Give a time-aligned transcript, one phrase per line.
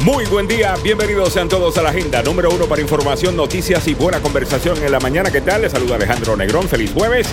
[0.00, 3.94] Muy buen día, bienvenidos sean todos a la agenda número uno para información, noticias y
[3.94, 5.30] buena conversación en la mañana.
[5.30, 5.62] ¿Qué tal?
[5.62, 7.26] Les saluda Alejandro Negrón, feliz jueves.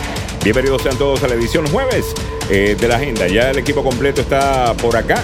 [0.43, 2.13] Bienvenidos sean todos a la edición jueves
[2.49, 3.27] eh, de la agenda.
[3.27, 5.23] Ya el equipo completo está por acá.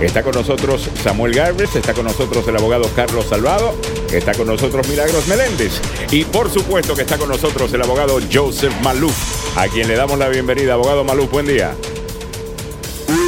[0.00, 3.74] Está con nosotros Samuel Garbes, está con nosotros el abogado Carlos Salvado,
[4.12, 5.80] está con nosotros Milagros Meléndez
[6.10, 10.18] y por supuesto que está con nosotros el abogado Joseph Maluf, a quien le damos
[10.18, 10.74] la bienvenida.
[10.74, 11.76] Abogado Maluf, buen día.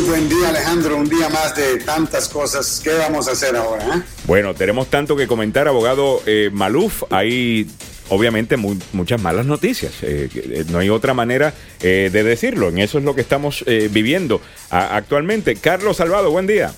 [0.07, 2.80] Buen día Alejandro, un día más de tantas cosas.
[2.84, 3.85] ¿Qué vamos a hacer ahora?
[3.85, 4.03] Eh?
[4.26, 7.04] Bueno, tenemos tanto que comentar, abogado eh, Maluf.
[7.11, 7.67] Hay
[8.11, 9.93] obviamente muchas malas noticias.
[10.03, 12.68] Eh, eh, no hay otra manera de decirlo.
[12.68, 14.40] En eso es lo que estamos viviendo
[14.71, 15.57] actualmente.
[15.57, 16.73] Carlos Salvado, buen día.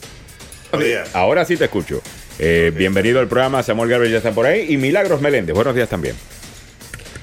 [0.71, 1.05] Buen día.
[1.13, 2.03] Ahora sí te escucho.
[2.39, 3.63] bienvenido al programa.
[3.63, 4.67] Samuel Gabriel ya está por ahí.
[4.73, 6.15] Y Milagros Meléndez, buenos días también.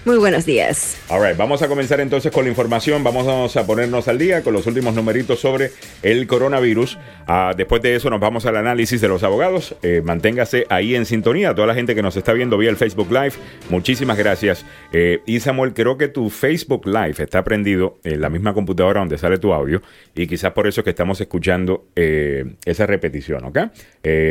[0.05, 1.01] Muy buenos días.
[1.07, 3.05] All right, vamos a comenzar entonces con la información.
[3.05, 5.71] Vamos a ponernos al día con los últimos numeritos sobre
[6.01, 6.97] el coronavirus.
[7.25, 9.77] Ah, después de eso nos vamos al análisis de los abogados.
[9.81, 11.55] Eh, manténgase ahí en sintonía.
[11.55, 13.33] Toda la gente que nos está viendo vía el Facebook Live,
[13.69, 14.65] muchísimas gracias.
[14.91, 19.17] Eh, y Samuel, creo que tu Facebook Live está prendido en la misma computadora donde
[19.17, 19.81] sale tu audio
[20.15, 23.57] y quizás por eso es que estamos escuchando eh, esa repetición, ¿ok?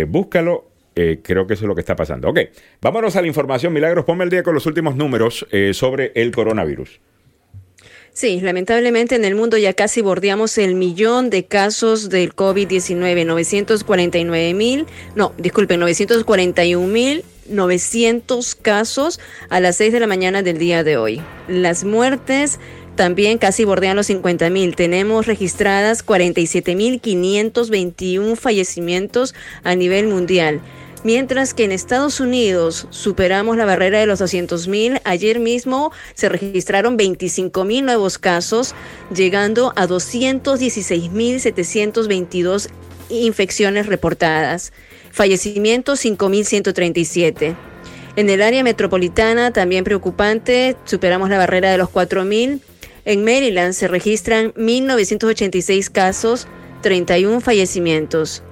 [0.06, 2.28] búscalo eh, creo que eso es lo que está pasando.
[2.28, 2.40] Ok,
[2.80, 3.72] vámonos a la información.
[3.72, 7.00] Milagros, ponme el día con los últimos números eh, sobre el coronavirus.
[8.14, 14.52] Sí, lamentablemente en el mundo ya casi bordeamos el millón de casos del COVID-19, 949
[14.52, 19.18] mil, no, disculpen, 941 mil 900 casos
[19.48, 21.22] a las 6 de la mañana del día de hoy.
[21.48, 22.58] Las muertes
[22.96, 24.76] también casi bordean los 50 mil.
[24.76, 29.34] Tenemos registradas 47 mil 521 fallecimientos
[29.64, 30.60] a nivel mundial.
[31.04, 36.28] Mientras que en Estados Unidos superamos la barrera de los 200 mil, ayer mismo se
[36.28, 38.74] registraron 25 mil nuevos casos,
[39.12, 42.68] llegando a 216 mil 722
[43.10, 44.72] infecciones reportadas.
[45.10, 47.56] Fallecimientos 5.137.
[48.14, 52.60] En el área metropolitana, también preocupante, superamos la barrera de los 4.000.
[53.04, 56.46] En Maryland se registran 1.986 casos,
[56.82, 58.44] 31 fallecimientos.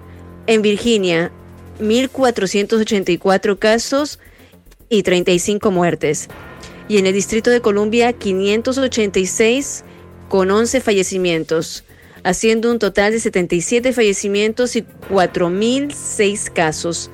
[0.46, 1.30] En Virginia,
[1.80, 4.18] 1.484 casos
[4.88, 6.28] y 35 muertes.
[6.88, 9.84] Y en el Distrito de Columbia, 586
[10.28, 11.84] con 11 fallecimientos,
[12.24, 17.10] haciendo un total de 77 fallecimientos y 4.006 casos.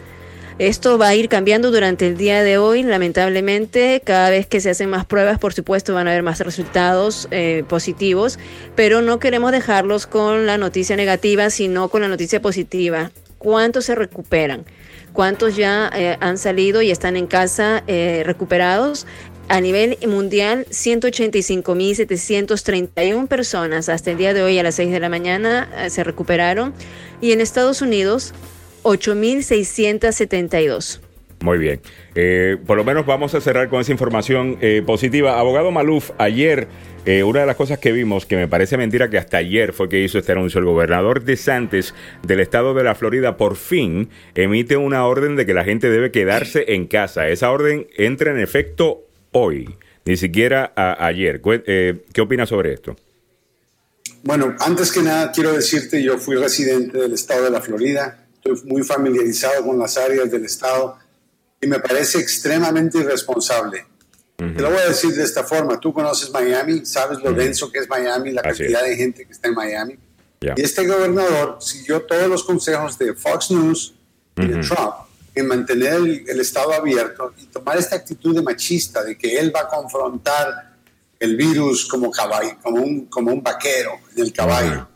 [0.59, 4.01] Esto va a ir cambiando durante el día de hoy, lamentablemente.
[4.03, 7.63] Cada vez que se hacen más pruebas, por supuesto, van a haber más resultados eh,
[7.69, 8.39] positivos,
[8.75, 13.11] pero no queremos dejarlos con la noticia negativa, sino con la noticia positiva
[13.47, 14.65] cuántos se recuperan,
[15.13, 19.07] cuántos ya eh, han salido y están en casa eh, recuperados.
[19.49, 25.09] A nivel mundial, 185.731 personas hasta el día de hoy a las 6 de la
[25.09, 26.75] mañana eh, se recuperaron
[27.21, 28.35] y en Estados Unidos
[28.83, 30.99] 8.672.
[31.39, 31.81] Muy bien.
[32.67, 35.39] por lo menos vamos a cerrar con esa información positiva.
[35.39, 36.67] Abogado Maluf, ayer
[37.07, 39.89] eh, una de las cosas que vimos, que me parece mentira que hasta ayer fue
[39.89, 41.95] que hizo este anuncio, el gobernador de Santos
[42.25, 46.11] del estado de la Florida por fin emite una orden de que la gente debe
[46.11, 47.29] quedarse en casa.
[47.29, 51.41] Esa orden entra en efecto hoy, ni siquiera ayer.
[51.45, 52.97] Eh, ¿Qué opinas sobre esto?
[54.25, 58.69] Bueno, antes que nada quiero decirte, yo fui residente del estado de la Florida, estoy
[58.69, 60.99] muy familiarizado con las áreas del estado
[61.61, 63.85] y me parece extremadamente irresponsable
[64.37, 65.81] te lo voy a decir de esta forma.
[65.81, 69.49] Tú conoces Miami, sabes lo denso que es Miami, la cantidad de gente que está
[69.49, 69.99] en Miami.
[70.41, 73.95] Y este gobernador siguió todos los consejos de Fox News
[74.37, 74.95] y de Trump
[75.35, 75.95] en mantener
[76.27, 80.77] el, Estado abierto y tomar esta actitud de machista, de que él va a confrontar
[81.19, 84.89] el virus como, caballo, como, un, como un vaquero en el caballo.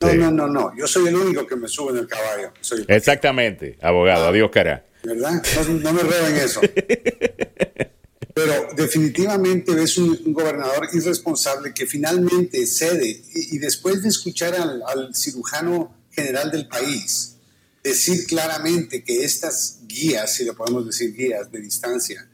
[0.00, 0.76] No, no, no, no.
[0.76, 2.52] Yo soy el único que me sube en el caballo.
[2.88, 4.26] Exactamente, abogado.
[4.26, 4.84] Adiós, cara.
[5.02, 5.42] ¿Verdad?
[5.68, 6.60] No, no me roben eso.
[8.36, 15.96] Pero definitivamente es un, gobernador irresponsable que finalmente cede y, después de escuchar al, cirujano
[16.10, 17.36] general del país
[17.82, 22.28] decir claramente que estas guías, si lo podemos decir guías de distancia,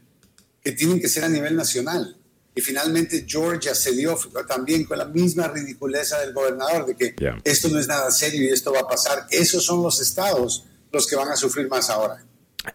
[0.61, 2.17] que tienen que ser a nivel nacional.
[2.53, 7.79] Y finalmente Georgia cedió también con la misma ridiculeza del gobernador de que esto no
[7.79, 9.25] es nada serio y esto va a pasar.
[9.29, 12.25] Esos son los estados los que van a sufrir más ahora.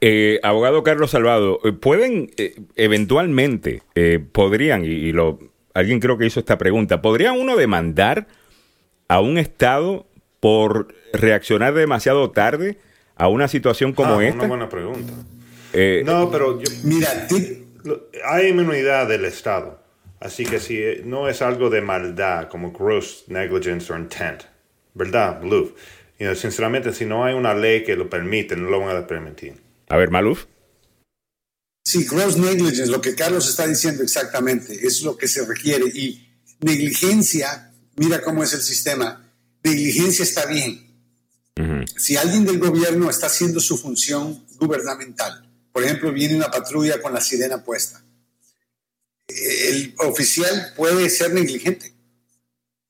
[0.00, 3.82] Eh, abogado Carlos Salvado, eh, ¿pueden eh, eventualmente,
[4.32, 5.38] podrían, y, lo,
[5.72, 8.26] alguien creo que hizo esta pregunta, ¿podrían uno demandar
[9.08, 10.06] a un Estado
[10.40, 12.78] por reaccionar demasiado tarde
[13.16, 14.40] a una situación como ah, esta?
[14.40, 15.12] Una buena pregunta.
[16.04, 17.08] no, pero yo, mira,
[18.26, 19.82] hay inmunidad del Estado,
[20.20, 24.42] así que si no es algo de maldad como gross negligence or intent,
[24.92, 25.74] ¿verdad, Blue?
[26.18, 29.67] Y sinceramente, si no hay una ley que lo permite, no lo van a permitir.
[29.88, 30.46] A ver, Maluf.
[31.84, 35.86] Sí, gross negligence, lo que Carlos está diciendo exactamente, es lo que se requiere.
[35.86, 36.28] Y
[36.60, 39.32] negligencia, mira cómo es el sistema,
[39.62, 40.86] negligencia está bien.
[41.96, 47.12] Si alguien del gobierno está haciendo su función gubernamental, por ejemplo, viene una patrulla con
[47.12, 48.04] la sirena puesta,
[49.26, 51.92] el oficial puede ser negligente.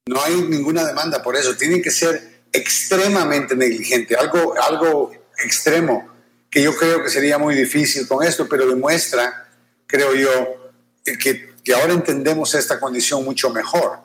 [0.06, 1.56] No hay ninguna demanda por eso.
[1.56, 5.12] Tiene que ser extremadamente negligente, algo, algo
[5.42, 6.17] extremo
[6.50, 9.48] que yo creo que sería muy difícil con esto, pero demuestra,
[9.86, 10.72] creo yo,
[11.04, 14.00] que, que ahora entendemos esta condición mucho mejor.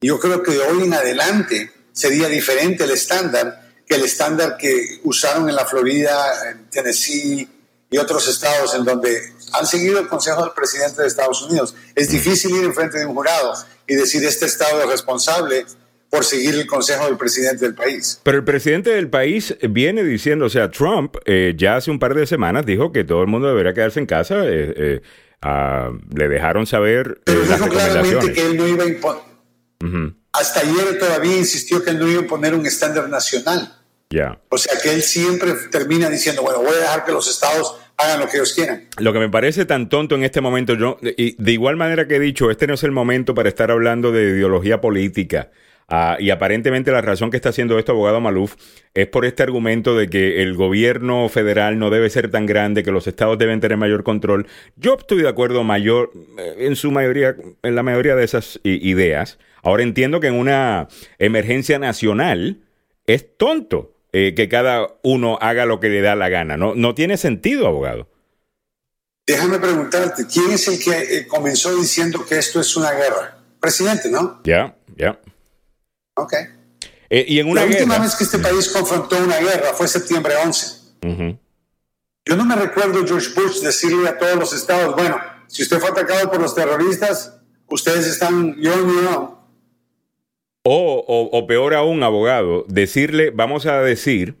[0.00, 5.00] Yo creo que de hoy en adelante sería diferente el estándar que el estándar que
[5.04, 7.48] usaron en la Florida, en Tennessee
[7.88, 11.74] y otros estados en donde han seguido el consejo del presidente de Estados Unidos.
[11.94, 13.54] Es difícil ir en frente de un jurado
[13.86, 15.64] y decir este estado es responsable
[16.10, 18.20] por seguir el consejo del presidente del país.
[18.22, 22.14] Pero el presidente del país viene diciendo, o sea, Trump eh, ya hace un par
[22.14, 24.44] de semanas dijo que todo el mundo debería quedarse en casa.
[24.46, 25.00] Eh, eh,
[25.42, 29.22] ah, le dejaron saber Pero dijo claramente que él no iba a imponer.
[30.32, 33.72] Hasta ayer todavía insistió que él no iba a imponer un estándar nacional.
[34.10, 34.38] Ya.
[34.50, 38.20] O sea que él siempre termina diciendo, bueno, voy a dejar que los estados hagan
[38.20, 38.84] lo que ellos quieran.
[38.98, 42.16] Lo que me parece tan tonto en este momento, yo, y de igual manera que
[42.16, 45.50] he dicho, este no es el momento para estar hablando de ideología política.
[45.88, 48.56] Ah, y aparentemente la razón que está haciendo esto, abogado Maluf,
[48.92, 52.90] es por este argumento de que el gobierno federal no debe ser tan grande, que
[52.90, 54.48] los estados deben tener mayor control.
[54.74, 59.38] Yo estoy de acuerdo mayor, eh, en su mayoría, en la mayoría de esas ideas.
[59.62, 60.88] Ahora entiendo que en una
[61.18, 62.62] emergencia nacional
[63.06, 66.56] es tonto eh, que cada uno haga lo que le da la gana.
[66.56, 68.08] No, no tiene sentido, abogado.
[69.26, 73.38] Déjame preguntarte, ¿quién es el que eh, comenzó diciendo que esto es una guerra?
[73.60, 74.40] Presidente, ¿no?
[74.44, 75.18] Ya, ya.
[76.16, 76.34] Ok.
[77.08, 80.34] Eh, y en una la última vez que este país confrontó una guerra fue septiembre
[80.44, 81.38] 11.
[82.24, 85.16] Yo no me recuerdo George Bush decirle a todos los estados, bueno,
[85.46, 89.36] si usted fue atacado por los terroristas, ustedes están, yo no.
[90.64, 94.34] O, o, peor aún, abogado, decirle, vamos a decir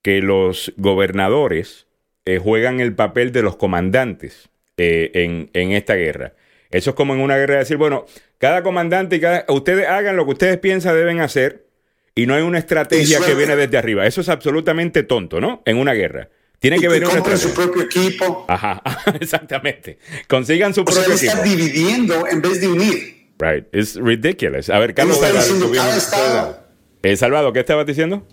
[0.00, 1.86] que los gobernadores
[2.24, 4.48] eh, juegan el papel de los comandantes
[4.78, 6.32] eh, en, en, esta guerra.
[6.70, 8.06] Eso es como en una guerra decir, bueno,
[8.38, 11.66] cada comandante y cada, ustedes hagan lo que ustedes piensan deben hacer
[12.14, 14.06] y no hay una estrategia que viene desde arriba.
[14.06, 15.62] Eso es absolutamente tonto, ¿no?
[15.64, 16.28] En una guerra.
[16.60, 18.44] Tiene que venir una su propio equipo.
[18.46, 18.82] Ajá,
[19.20, 19.98] exactamente.
[20.28, 21.44] Consigan su o propio sea, equipo.
[21.44, 23.20] dividiendo en vez de unir.
[23.38, 23.66] Right.
[23.72, 24.68] It's ridiculous.
[24.68, 25.16] A ver, Carlos.
[25.22, 26.60] Está estado.
[27.02, 28.26] Eh, Salvador, ¿qué estabas diciendo?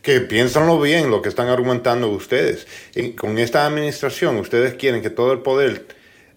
[0.00, 2.66] Que piénsanlo bien lo que están argumentando ustedes.
[2.94, 5.86] Y con esta administración, ustedes quieren que todo el poder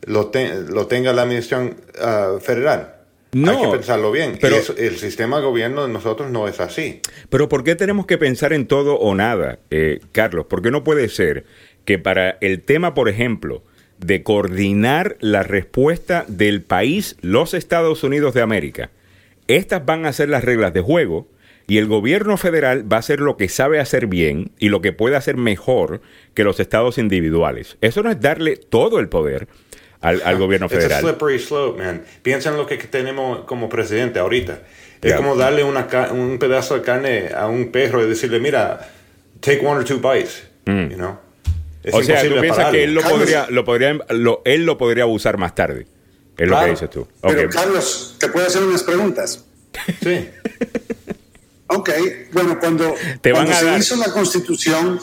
[0.08, 0.32] lo,
[0.70, 2.96] lo tenga la administración uh, federal.
[3.34, 4.38] No, Hay que pensarlo bien.
[4.42, 7.02] Pero el sistema de gobierno de nosotros no es así.
[7.30, 10.46] Pero ¿por qué tenemos que pensar en todo o nada, eh, Carlos?
[10.50, 11.46] Porque no puede ser
[11.86, 13.64] que para el tema, por ejemplo,
[14.00, 18.92] de coordinar la respuesta del país, los Estados Unidos de América,
[19.48, 21.28] estas van a ser las reglas de juego
[21.68, 24.94] y el gobierno federal va a hacer lo que sabe hacer bien y lo que
[24.94, 26.02] puede hacer mejor
[26.34, 27.78] que los estados individuales.
[27.82, 29.48] Eso no es darle todo el poder
[30.02, 31.00] al, al gobierno federal.
[31.00, 32.04] Es slippery slope, man.
[32.22, 34.60] Piensa en lo que tenemos como presidente ahorita.
[35.02, 38.90] Es como darle una, un pedazo de carne a un perro y decirle, mira,
[39.40, 40.90] take one or two bites, mm.
[40.90, 41.18] you know?
[41.84, 45.06] Es o sea, tú piensas que él lo podría, lo podría lo, él lo podría
[45.06, 45.88] usar más tarde.
[46.38, 47.08] Es claro, lo que dices tú.
[47.22, 47.36] Okay.
[47.36, 49.46] Pero Carlos, ¿te puedo hacer unas preguntas?
[50.04, 50.30] Sí.
[51.68, 51.90] ok,
[52.34, 53.80] bueno, cuando, Te van cuando a se dar.
[53.80, 55.00] hizo la constitución,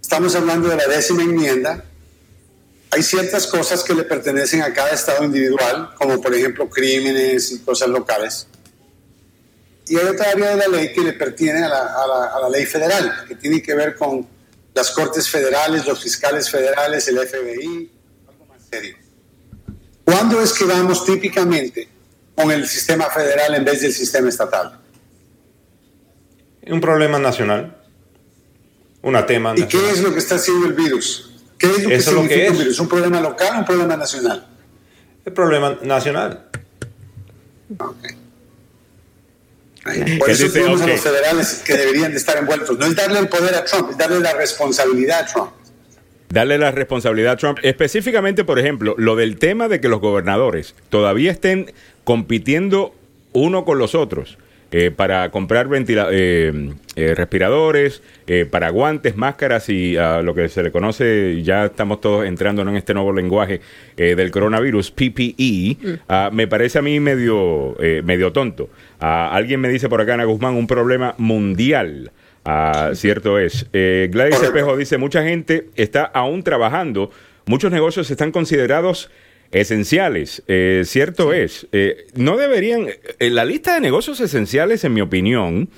[0.00, 1.84] estamos hablando de la décima enmienda,
[2.90, 7.58] hay ciertas cosas que le pertenecen a cada estado individual, como por ejemplo crímenes y
[7.60, 8.46] cosas locales.
[9.88, 12.40] Y hay otra área de la ley que le pertiene a la, a la, a
[12.42, 14.26] la ley federal, que tiene que ver con
[14.74, 17.90] las cortes federales, los fiscales federales, el FBI,
[18.28, 18.96] algo más serio.
[20.04, 21.88] ¿Cuándo es que vamos típicamente
[22.34, 24.78] con el sistema federal en vez del sistema estatal?
[26.66, 27.74] Un problema nacional.
[29.02, 31.30] Un tema ¿Y qué es lo que está haciendo el virus?
[31.58, 32.50] ¿Qué es lo que Eso es lo que es.
[32.52, 32.80] un virus?
[32.80, 34.46] ¿Un problema local o un problema nacional?
[35.24, 36.44] El problema nacional.
[37.78, 38.16] Okay.
[40.18, 40.86] Por eso dice, tenemos ok.
[40.86, 42.78] a los federales que deberían de estar envueltos.
[42.78, 45.50] No es darle el poder a Trump, es darle la responsabilidad a Trump.
[46.28, 47.58] Darle la responsabilidad a Trump.
[47.62, 51.72] Específicamente, por ejemplo, lo del tema de que los gobernadores todavía estén
[52.04, 52.94] compitiendo
[53.32, 54.36] uno con los otros.
[54.70, 58.02] Eh, para comprar eh, eh, respiradores,
[58.50, 62.76] para guantes, máscaras y a lo que se le conoce, ya estamos todos entrando en
[62.76, 63.62] este nuevo lenguaje
[63.96, 65.94] del coronavirus, PPE, mm.
[66.08, 68.68] ah, me parece a mí medio, medio tonto.
[69.00, 72.12] Ah, alguien me dice por acá, Ana Guzmán, un problema mundial.
[72.44, 73.66] Ah, cierto es.
[73.72, 77.10] Gladys Espejo dice, mucha gente está aún trabajando,
[77.46, 79.10] muchos negocios están considerados
[79.52, 80.42] esenciales.
[80.46, 85.00] Eh, cierto es, eh, no deberían, en eh, la lista de negocios esenciales, en mi
[85.00, 85.68] opinión,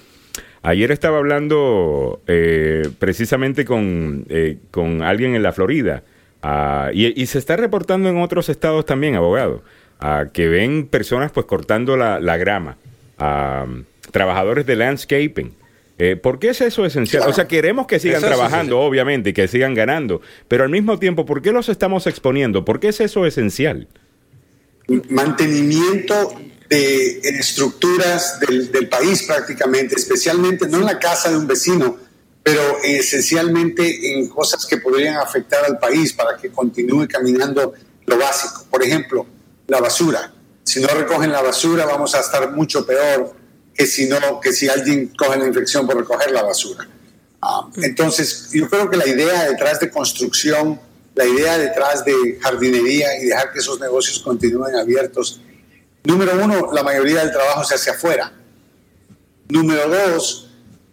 [0.63, 2.21] ayer estaba hablando
[2.99, 4.27] precisamente con,
[4.71, 6.03] con alguien en la Florida
[6.43, 9.63] ah, y, se está reportando en otros estados también, abogado,
[10.35, 12.77] que ven personas pues cortando la, la grama,
[13.19, 13.67] ah,
[14.11, 15.60] trabajadores de landscaping.
[16.01, 17.29] Eh, ¿Por qué es eso esencial?
[17.29, 21.27] O sea, queremos que sigan trabajando, obviamente, y que sigan ganando, pero al mismo tiempo,
[21.27, 22.65] ¿por qué los estamos exponiendo?
[22.65, 23.87] ¿Por qué es eso esencial?
[25.11, 26.41] Mantenimiento
[26.71, 31.99] de estructuras del, país prácticamente, especialmente no en la casa de un vecino,
[32.43, 37.75] pero esencialmente en cosas que podrían afectar al país para que continúe caminando
[38.07, 38.65] lo básico.
[38.71, 39.27] Por ejemplo,
[39.67, 40.33] la basura.
[40.65, 43.40] Si no recogen la basura vamos a estar mucho peor
[43.75, 46.87] que si, no, que si alguien coge la infección por recoger la basura.
[47.41, 50.79] Ah, entonces, yo creo que la idea detrás de construcción,
[51.15, 55.41] la idea detrás de jardinería y dejar que esos negocios continúen abiertos,
[56.05, 58.33] número uno, la mayoría del trabajo se hace afuera.
[59.49, 60.51] Número dos,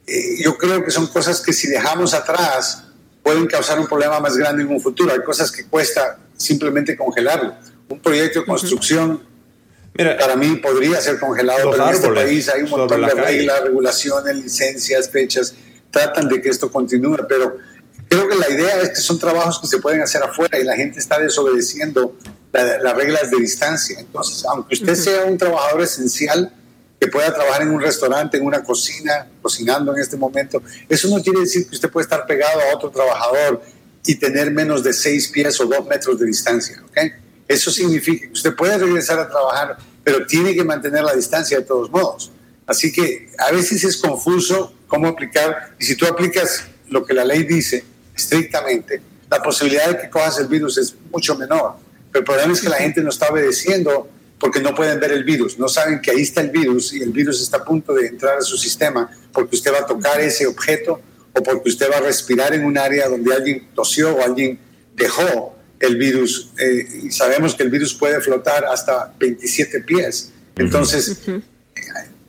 [0.07, 2.83] eh, yo creo que son cosas que si dejamos atrás
[3.21, 5.11] pueden causar un problema más grande en un futuro.
[5.11, 7.55] Hay cosas que cuesta simplemente congelarlo.
[7.89, 9.26] Un proyecto de construcción
[9.97, 14.35] para mí podría ser congelado, pero en este país hay un montón de reglas, regulaciones,
[14.35, 15.53] licencias, fechas,
[15.91, 17.57] tratan de que esto continúe, pero
[18.07, 20.75] creo que la idea es que son trabajos que se pueden hacer afuera y la
[20.75, 22.15] gente está desobedeciendo
[22.53, 23.99] las reglas de distancia.
[23.99, 26.51] Entonces, aunque usted sea un trabajador esencial,
[26.99, 31.21] que pueda trabajar en un restaurante, en una cocina, cocinando en este momento, eso no
[31.21, 33.61] quiere decir que usted puede estar pegado a otro trabajador
[34.05, 36.97] y tener menos de seis pies o dos metros de distancia, ¿ok?
[37.47, 41.63] Eso significa que usted puede regresar a trabajar, pero tiene que mantener la distancia de
[41.63, 42.31] todos modos.
[42.65, 47.23] Así que a veces es confuso cómo aplicar, y si tú aplicas lo que la
[47.23, 47.83] ley dice
[48.15, 51.75] estrictamente, la posibilidad de que cojas el virus es mucho menor.
[52.11, 55.23] Pero el problema es que la gente no está obedeciendo porque no pueden ver el
[55.23, 58.07] virus, no saben que ahí está el virus y el virus está a punto de
[58.07, 61.01] entrar a su sistema porque usted va a tocar ese objeto
[61.33, 64.59] o porque usted va a respirar en un área donde alguien tosió o alguien
[64.95, 70.33] dejó el virus eh, y sabemos que el virus puede flotar hasta 27 pies.
[70.55, 71.21] Entonces,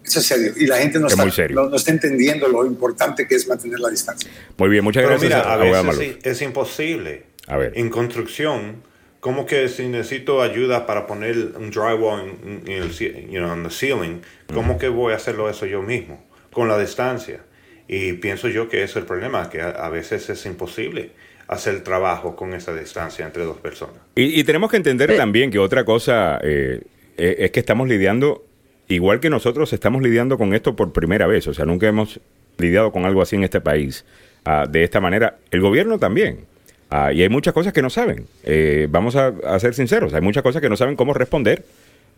[0.05, 0.53] eso es serio.
[0.57, 4.31] Y la gente no está, no, está, entendiendo lo importante que es mantener la distancia.
[4.59, 5.23] Muy bien, muchas gracias.
[5.23, 7.25] Mira, a veces es, imposible.
[7.47, 7.73] A ver.
[7.77, 8.83] En construcción,
[9.21, 14.21] como que si necesito ayuda para poner un drywall en, el you know, the ceiling,
[14.53, 16.23] ¿cómo que voy a hacerlo eso yo mismo?
[16.53, 17.41] Con la distancia.
[17.87, 21.13] Y pienso yo que es el problema, que a veces es imposible
[21.49, 23.97] hacer el trabajo con esa distancia entre dos personas.
[24.15, 26.83] Y, tenemos que entender también que otra cosa eh,
[27.17, 28.45] eh, es que estamos lidiando,
[28.87, 32.21] igual que nosotros estamos lidiando con esto por primera vez, o sea, nunca hemos
[32.59, 34.05] lidiado con algo así en este país
[34.45, 35.39] ah, de esta manera.
[35.51, 36.45] El gobierno también.
[36.91, 38.27] Ah, y hay muchas cosas que no saben.
[38.45, 41.65] Eh, vamos a, ser sinceros, hay muchas cosas que no saben cómo responder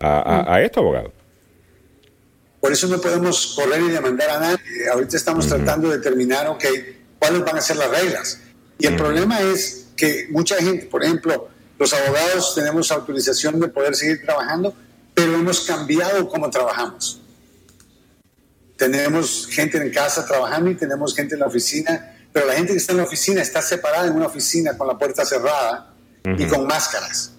[0.00, 1.12] a, esto, abogado.
[2.60, 4.88] Por eso no podemos correr y demandar a nadie.
[4.92, 6.64] Ahorita estamos tratando de determinar, ok,
[7.18, 8.40] cuáles van a ser las reglas.
[8.80, 13.94] Y el problema es que mucha gente, por ejemplo, los abogados tenemos autorización de poder
[13.94, 14.75] seguir trabajando,
[15.14, 17.20] pero hemos cambiado cómo trabajamos.
[18.76, 22.78] Tenemos gente en casa trabajando y tenemos gente en la oficina, pero la gente que
[22.78, 25.92] está en la oficina está separada en una oficina con la puerta cerrada
[26.25, 27.32] y con máscaras.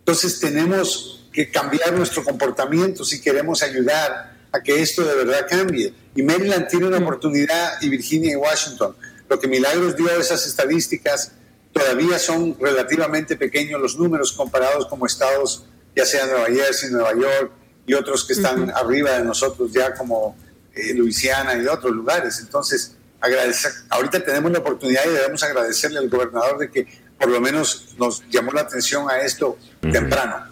[0.00, 5.94] Entonces tenemos que cambiar nuestro comportamiento si queremos ayudar a que esto de verdad cambie.
[6.14, 8.94] Y Maryland tiene una oportunidad y Virginia y Washington
[9.30, 11.30] lo que Milagros dio esas estadísticas
[11.72, 17.52] todavía son relativamente pequeños los números comparados como estados, ya sea Nueva Jersey, Nueva York
[17.86, 20.36] y otros que están arriba de nosotros ya como
[20.74, 22.40] eh, Luisiana y otros lugares.
[22.40, 27.40] Entonces, agradecer, ahorita tenemos la oportunidad y debemos agradecerle al gobernador de que por lo
[27.40, 30.46] menos nos llamó la atención a esto temprano,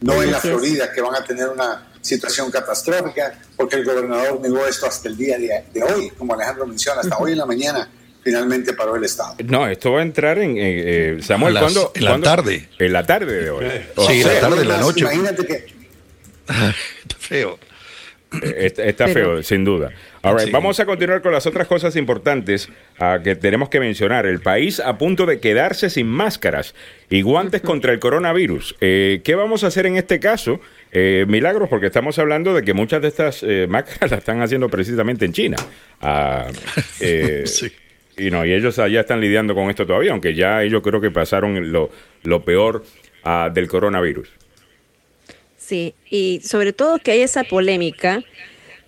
[0.00, 4.64] no en la Florida que van a tener una situación catastrófica, porque el gobernador negó
[4.64, 7.90] esto hasta el día de, hoy, como Alejandro menciona, hasta hoy en la mañana
[8.22, 9.36] finalmente paró el Estado.
[9.44, 10.54] No, esto va a entrar en.
[10.56, 11.92] Eh, Samuel, ¿cuándo?
[11.94, 12.68] En la tarde.
[12.78, 13.66] En la tarde de hoy.
[14.08, 15.00] sí, en la tarde, de la noche.
[15.00, 15.54] Imagínate que.
[17.02, 17.58] está feo.
[18.40, 19.92] Eh, está, feo, sin duda.
[20.22, 24.24] Vamos a continuar con las otras cosas importantes ah, que tenemos que mencionar.
[24.26, 26.74] El país a punto de quedarse sin máscaras
[27.10, 28.76] y guantes contra el coronavirus.
[28.80, 30.60] Eh, ¿Qué vamos a hacer en este caso?
[30.92, 34.68] Eh, milagros, porque estamos hablando de que muchas de estas eh, máscaras las están haciendo
[34.68, 35.56] precisamente en China.
[36.00, 36.46] Ah,
[37.44, 37.72] sí.
[38.16, 41.10] Y no, y ellos allá están lidiando con esto todavía, aunque ya ellos creo que
[41.10, 41.90] pasaron lo,
[42.24, 42.84] lo peor
[43.24, 44.28] ah, del coronavirus.
[45.56, 48.22] Sí, y sobre todo que hay esa polémica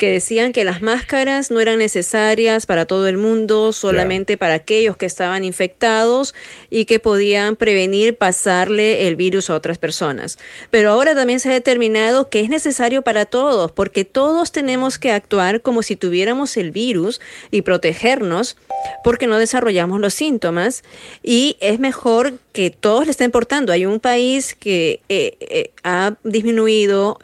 [0.04, 4.98] que decían que las máscaras no eran necesarias para todo el mundo, solamente para aquellos
[4.98, 6.34] que estaban infectados
[6.68, 10.38] y que podían prevenir pasarle el virus a otras personas.
[10.70, 15.10] Pero ahora también se ha determinado que es necesario para todos, porque todos tenemos que
[15.10, 17.18] actuar como si tuviéramos el virus
[17.50, 18.58] y protegernos
[19.04, 20.84] porque no desarrollamos los síntomas
[21.22, 23.72] y es mejor que todos le estén portando.
[23.72, 27.18] Hay un país que eh, eh, ha disminuido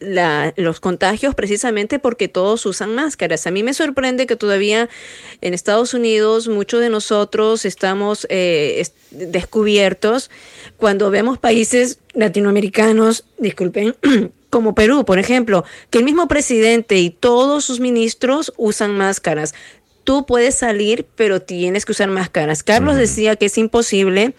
[0.00, 3.46] los contagios precisamente porque todos usan máscaras.
[3.46, 4.88] A mí me sorprende que todavía
[5.40, 10.30] en Estados Unidos muchos de nosotros estamos eh, descubiertos
[10.76, 13.94] cuando vemos países latinoamericanos, disculpen,
[14.50, 19.54] como Perú, por ejemplo, que el mismo presidente y todos sus ministros usan máscaras
[20.10, 22.64] tú puedes salir, pero tienes que usar máscaras.
[22.64, 24.34] Carlos decía que es imposible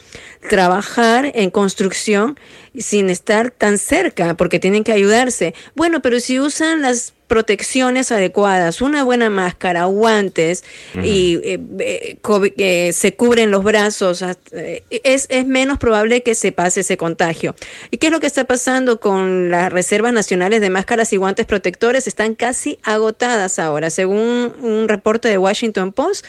[0.50, 2.38] trabajar en construcción
[2.78, 5.56] sin estar tan cerca, porque tienen que ayudarse.
[5.74, 10.66] Bueno, pero si usan las protecciones adecuadas, una buena máscara, guantes
[11.02, 12.18] y eh,
[12.58, 14.22] eh, se cubren los brazos,
[14.52, 17.56] eh, es, es, menos probable que se pase ese contagio.
[17.90, 21.46] ¿Y qué es lo que está pasando con las reservas nacionales de máscaras y guantes
[21.46, 22.06] protectores?
[22.06, 23.92] Están casi agotadas ahora.
[23.92, 26.26] Según un reporte de Washington Post,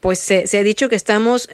[0.00, 1.48] pues se, se, ha dicho que estamos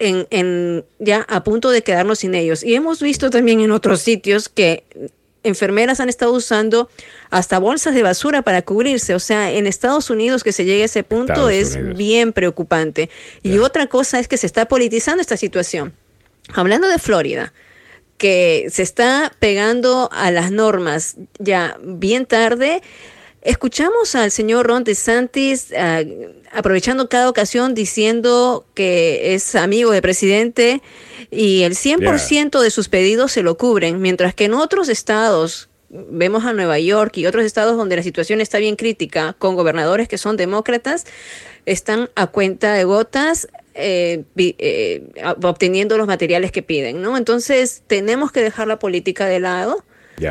[0.00, 2.64] en, en, ya a punto de quedarnos sin ellos.
[2.64, 4.82] Y hemos visto también en otros sitios que
[5.44, 6.88] enfermeras han estado usando
[7.30, 9.14] hasta bolsas de basura para cubrirse.
[9.14, 13.10] O sea, en Estados Unidos que se llegue a ese punto es bien preocupante.
[13.42, 15.92] Y otra cosa es que se está politizando esta situación.
[16.52, 17.52] Hablando de Florida,
[18.18, 22.82] que se está pegando a las normas ya bien tarde,
[23.44, 26.00] Escuchamos al señor Ron DeSantis ah,
[26.50, 30.80] aprovechando cada ocasión diciendo que es amigo del presidente
[31.30, 36.46] y el 100% de sus pedidos se lo cubren, mientras que en otros estados, vemos
[36.46, 40.16] a Nueva York y otros estados donde la situación está bien crítica, con gobernadores que
[40.16, 41.04] son demócratas,
[41.66, 45.02] están a cuenta de gotas eh, eh,
[45.42, 47.18] obteniendo los materiales que piden, ¿no?
[47.18, 49.84] Entonces tenemos que dejar la política de lado.
[50.18, 50.26] Y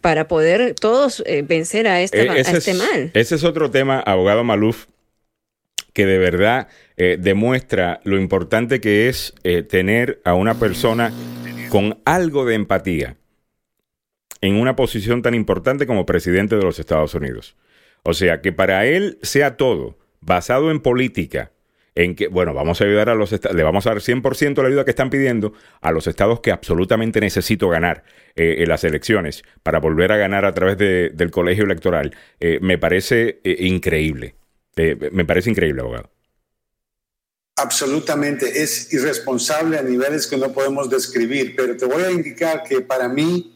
[0.00, 3.10] para poder todos eh, vencer a este, a este mal.
[3.14, 4.86] Ese es otro tema, abogado Maluf,
[5.92, 11.12] que de verdad eh, demuestra lo importante que es eh, tener a una persona
[11.70, 13.16] con algo de empatía
[14.40, 17.56] en una posición tan importante como presidente de los Estados Unidos.
[18.02, 21.52] O sea, que para él sea todo basado en política,
[21.96, 24.68] en que, bueno, vamos a ayudar a los estados, le vamos a dar 100% la
[24.68, 28.04] ayuda que están pidiendo a los estados que absolutamente necesito ganar
[28.36, 32.14] eh, en las elecciones para volver a ganar a través del colegio electoral.
[32.60, 34.36] me parece increíble.
[34.76, 36.10] Eh, me parece increíble, abogado.
[37.56, 42.82] Absolutamente, es irresponsable a niveles que no podemos describir, pero te voy a indicar que
[42.82, 43.54] para mí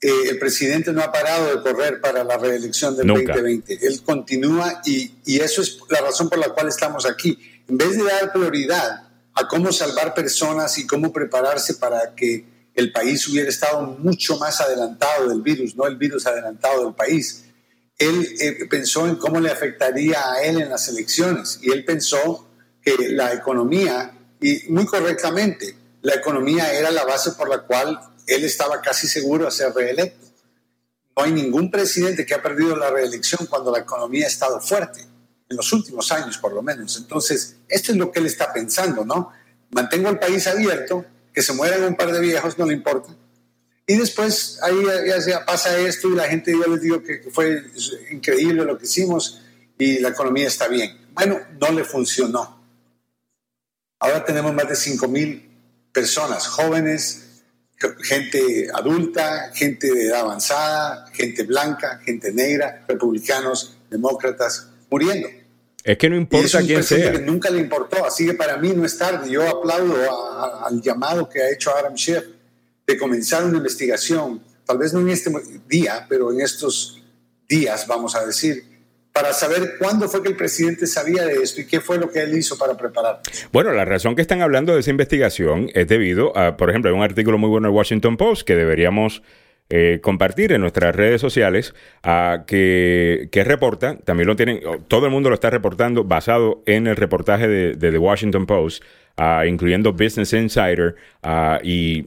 [0.00, 3.78] eh, el presidente no ha parado de correr para la reelección del 2020.
[3.84, 7.36] Él continúa y, y eso es la razón por la cual estamos aquí.
[7.70, 12.90] En vez de dar prioridad a cómo salvar personas y cómo prepararse para que el
[12.90, 17.44] país hubiera estado mucho más adelantado del virus, no el virus adelantado del país,
[17.96, 22.48] él eh, pensó en cómo le afectaría a él en las elecciones y él pensó
[22.82, 28.42] que la economía, y muy correctamente, la economía era la base por la cual él
[28.42, 30.26] estaba casi seguro de ser reelecto.
[31.16, 35.06] No hay ningún presidente que ha perdido la reelección cuando la economía ha estado fuerte,
[35.50, 36.96] en los últimos años por lo menos.
[36.96, 39.32] Entonces, esto es lo que él está pensando, ¿no?
[39.70, 43.14] Mantengo el país abierto, que se mueran un par de viejos, no le importa
[43.90, 44.76] y después ahí
[45.26, 47.60] ya, pasa esto y la gente, yo les digo que, fue
[48.12, 49.42] increíble lo que hicimos
[49.76, 50.96] y la economía está bien.
[51.12, 52.62] Bueno, no le funcionó.
[53.98, 55.50] Ahora tenemos más de 5 mil
[55.92, 57.42] personas, jóvenes,
[58.04, 65.28] gente adulta, gente de edad avanzada, gente blanca, gente negra, republicanos, demócratas, muriendo.
[65.90, 67.18] Es que no importa quién sea.
[67.18, 69.28] nunca le importó, así que para mí no es tarde.
[69.28, 69.96] Yo aplaudo
[70.64, 72.22] al llamado que ha hecho Adam Schiff
[72.86, 75.32] de comenzar una investigación, tal vez no en este
[75.66, 77.02] día, pero en estos
[77.48, 78.62] días, vamos a decir,
[79.12, 82.20] para saber cuándo fue que el presidente sabía de esto y qué fue lo que
[82.20, 83.20] él hizo para preparar.
[83.52, 86.96] Bueno, la razón que están hablando de esa investigación es debido a, por ejemplo, hay
[86.96, 89.22] un artículo muy bueno en Washington Post que deberíamos
[89.72, 95.12] eh, compartir en nuestras redes sociales a que, que, reporta, también lo tienen, todo el
[95.12, 98.82] mundo lo está reportando basado en el reportaje de, The Washington Post,
[99.46, 100.96] incluyendo Business Insider
[101.62, 102.04] y,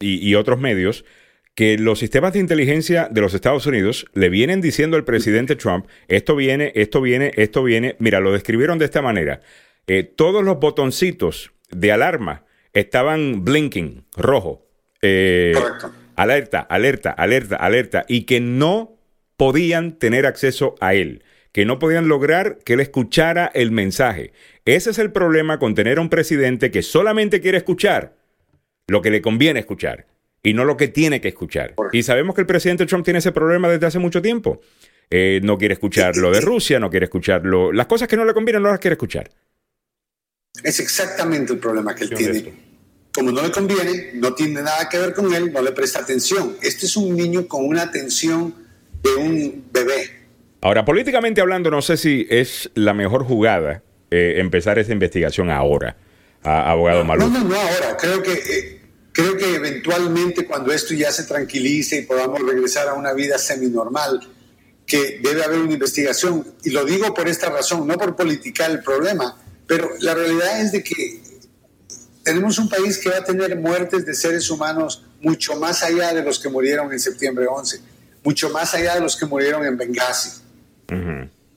[0.00, 1.04] y, otros medios,
[1.54, 5.86] que los sistemas de inteligencia de los Estados Unidos le vienen diciendo al presidente Trump,
[6.08, 9.42] esto viene, esto viene, esto viene, mira, lo describieron de esta manera,
[9.86, 14.66] eh, todos los botoncitos de alarma estaban blinking, rojo.
[15.02, 18.98] Eh, Correcto alerta, alerta, alerta, alerta, y que no
[19.36, 24.32] podían tener acceso a él, que no podían lograr que él escuchara el mensaje.
[24.64, 28.16] Ese es el problema con tener a un presidente que solamente quiere escuchar
[28.88, 30.06] lo que le conviene escuchar
[30.42, 31.74] y no lo que tiene que escuchar.
[31.92, 34.60] Y sabemos que el presidente Trump tiene ese problema desde hace mucho tiempo.
[35.10, 38.34] Eh, no quiere escuchar lo de Rusia, no quiere escuchar las cosas que no le
[38.34, 39.30] convienen, no las quiere escuchar.
[40.62, 42.65] Es exactamente el problema que él tiene
[43.16, 46.54] como no le conviene, no tiene nada que ver con él, no le presta atención.
[46.60, 48.54] Este es un niño con una atención
[49.02, 50.10] de un bebé.
[50.60, 55.96] Ahora, políticamente hablando, no sé si es la mejor jugada eh, empezar esa investigación ahora,
[56.42, 57.96] abogado no, No, no, no ahora.
[57.98, 58.80] Creo que, eh,
[59.12, 64.28] creo que eventualmente cuando esto ya se tranquilice y podamos regresar a una vida semi-normal,
[64.86, 66.46] que debe haber una investigación.
[66.64, 70.72] Y lo digo por esta razón, no por politicar el problema, pero la realidad es
[70.72, 71.25] de que
[72.26, 76.24] tenemos un país que va a tener muertes de seres humanos mucho más allá de
[76.24, 77.78] los que murieron en septiembre 11,
[78.24, 80.42] mucho más allá de los que murieron en Benghazi.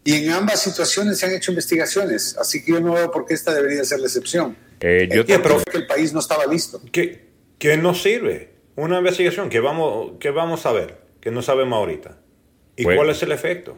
[0.03, 3.33] Y en ambas situaciones se han hecho investigaciones, así que yo no veo por qué
[3.33, 4.55] esta debería ser la excepción.
[4.79, 6.79] Eh, yo te creo que el país no estaba listo.
[6.91, 7.25] ¿Qué,
[7.57, 8.51] qué nos sirve?
[8.75, 12.15] Una investigación que vamos, que vamos a ver, que no sabemos ahorita.
[12.75, 13.75] ¿Y cuál es el efecto?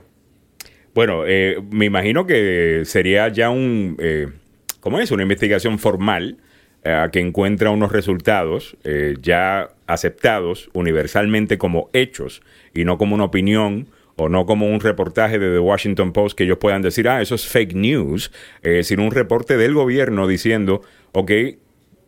[0.93, 4.27] Bueno, eh, me imagino que sería ya un, eh,
[4.82, 5.10] ¿cómo es?
[5.12, 6.38] Una investigación formal
[6.83, 12.41] a que encuentra unos resultados eh, ya aceptados universalmente como hechos
[12.73, 16.43] y no como una opinión o no como un reportaje de The Washington Post que
[16.45, 18.31] ellos puedan decir, ah, eso es fake news,
[18.63, 21.31] eh, sino un reporte del gobierno diciendo, ok,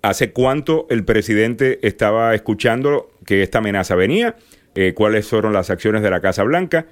[0.01, 4.35] ¿hace cuánto el presidente estaba escuchando que esta amenaza venía?
[4.75, 6.87] Eh, ¿Cuáles fueron las acciones de la Casa Blanca?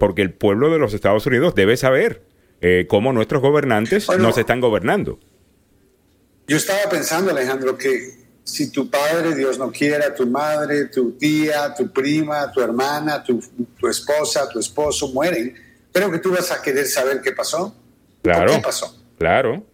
[0.00, 2.22] porque el pueblo de los Estados Unidos debe saber
[2.88, 5.20] cómo nuestros gobernantes nos están gobernando.
[6.46, 11.72] Yo estaba pensando, Alejandro, que si tu padre, Dios no quiera, tu madre, tu tía,
[11.74, 13.40] tu prima, tu hermana, tu,
[13.88, 15.54] esposa, tu esposo mueren,
[15.92, 17.76] creo que tú vas a querer saber qué pasó.
[18.22, 18.52] Claro.
[18.52, 18.96] ¿Qué pasó?
[19.18, 19.64] Claro.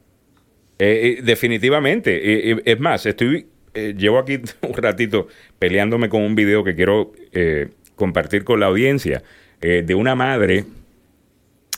[0.79, 2.51] Eh, eh, definitivamente.
[2.51, 5.29] Eh, es más, estoy llevo aquí un ratito
[5.59, 7.13] peleándome con un video que quiero
[7.95, 9.23] compartir con la audiencia
[9.61, 10.65] de una madre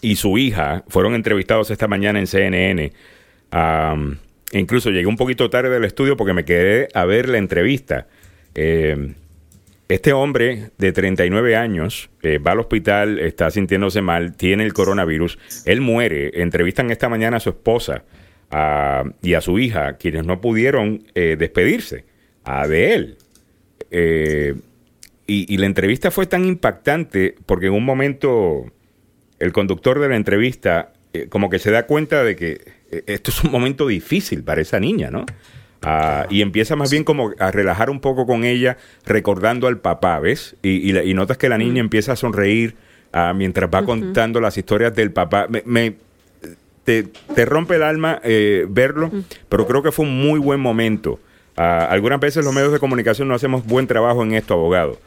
[0.02, 2.92] y su hija fueron entrevistados esta mañana en CNN.
[4.52, 8.08] Incluso llegué un poquito tarde del estudio porque me quedé a ver la entrevista.
[8.54, 9.14] Eh,
[9.88, 15.38] este hombre de 39 años eh, va al hospital, está sintiéndose mal, tiene el coronavirus.
[15.66, 16.42] Él muere.
[16.42, 18.04] Entrevistan esta mañana a su esposa
[19.22, 22.04] y a su hija, quienes no pudieron eh, despedirse
[22.68, 23.16] de él.
[25.28, 28.66] Y, la entrevista fue tan impactante porque en un momento
[29.38, 30.92] el conductor de la entrevista
[31.28, 35.10] como que se da cuenta de que esto es un momento difícil para esa niña,
[35.10, 35.26] ¿no?
[35.82, 38.76] Ah, y empieza más bien como a relajar un poco con ella,
[39.06, 40.56] recordando al papá, ¿ves?
[40.62, 42.74] Y, notas que la niña empieza a sonreír
[43.12, 45.46] ah, mientras va contando las historias del papá.
[45.64, 45.94] Me,
[46.84, 49.10] te, rompe el alma eh, verlo,
[49.48, 51.18] pero creo que fue un muy buen momento.
[51.56, 54.98] Ah, algunas veces los medios de comunicación no hacemos buen trabajo en esto, abogado.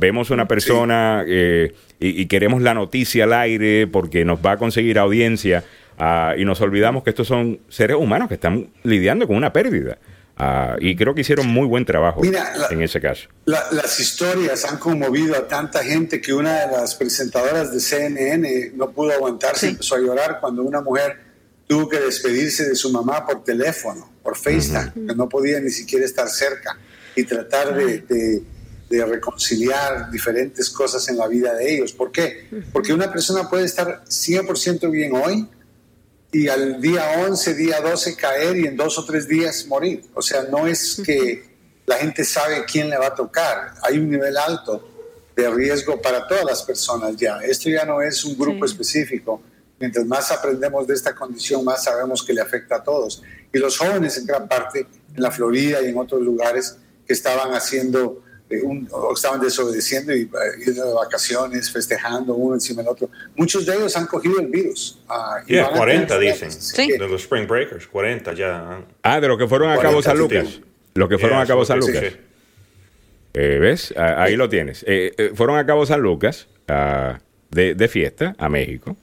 [0.00, 4.56] vemos una persona eh, y, y, queremos la noticia al aire porque nos va a
[4.56, 5.62] conseguir audiencia
[6.00, 9.98] Ah, y nos olvidamos que estos son seres humanos que están lidiando con una pérdida.
[10.42, 13.28] Ah, y creo que hicieron muy buen trabajo en ese caso.
[13.44, 18.90] las historias han conmovido a tanta gente que una de las presentadoras de CNN no
[18.90, 21.18] pudo aguantarse, y empezó a llorar cuando una mujer
[21.66, 26.06] tuvo que despedirse de su mamá por teléfono, por FaceTime, que no podía ni siquiera
[26.06, 26.78] estar cerca
[27.14, 28.42] y tratar de,
[28.88, 31.92] de reconciliar diferentes cosas en la vida de ellos.
[31.92, 32.48] ¿Por qué?
[32.72, 35.46] Porque una persona puede estar 100% bien hoy,
[36.32, 40.04] y al día 11, día 12 caer y en dos o tres días morir.
[40.14, 41.50] O sea, no es que
[41.86, 43.74] la gente sabe quién le va a tocar.
[43.82, 44.88] Hay un nivel alto
[45.34, 47.38] de riesgo para todas las personas ya.
[47.38, 49.42] Esto ya no es un grupo específico.
[49.80, 53.22] Mientras más aprendemos de esta condición, más sabemos que le afecta a todos.
[53.52, 57.54] Y los jóvenes en gran parte, en la Florida y en otros lugares, que estaban
[57.54, 58.22] haciendo
[59.14, 63.08] estaban desobedeciendo y uh, de vacaciones, festejando uno encima del otro.
[63.36, 64.98] Muchos de ellos han cogido el virus.
[65.08, 66.50] Uh, 40 dicen,
[66.88, 68.82] de los Spring Breakers, 40 ya.
[69.02, 70.60] Ah, de lo que fueron a Cabo San Lucas.
[70.94, 72.04] Lo que fueron a Cabo San Lucas.
[73.32, 73.94] ¿Ves?
[73.96, 74.84] ahí lo tienes.
[75.34, 76.48] fueron a Cabo San Lucas
[77.50, 78.96] de, de, fiesta a México.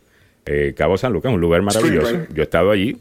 [0.75, 2.27] Cabo San Lucas, un lugar maravilloso.
[2.33, 2.97] Yo he estado allí,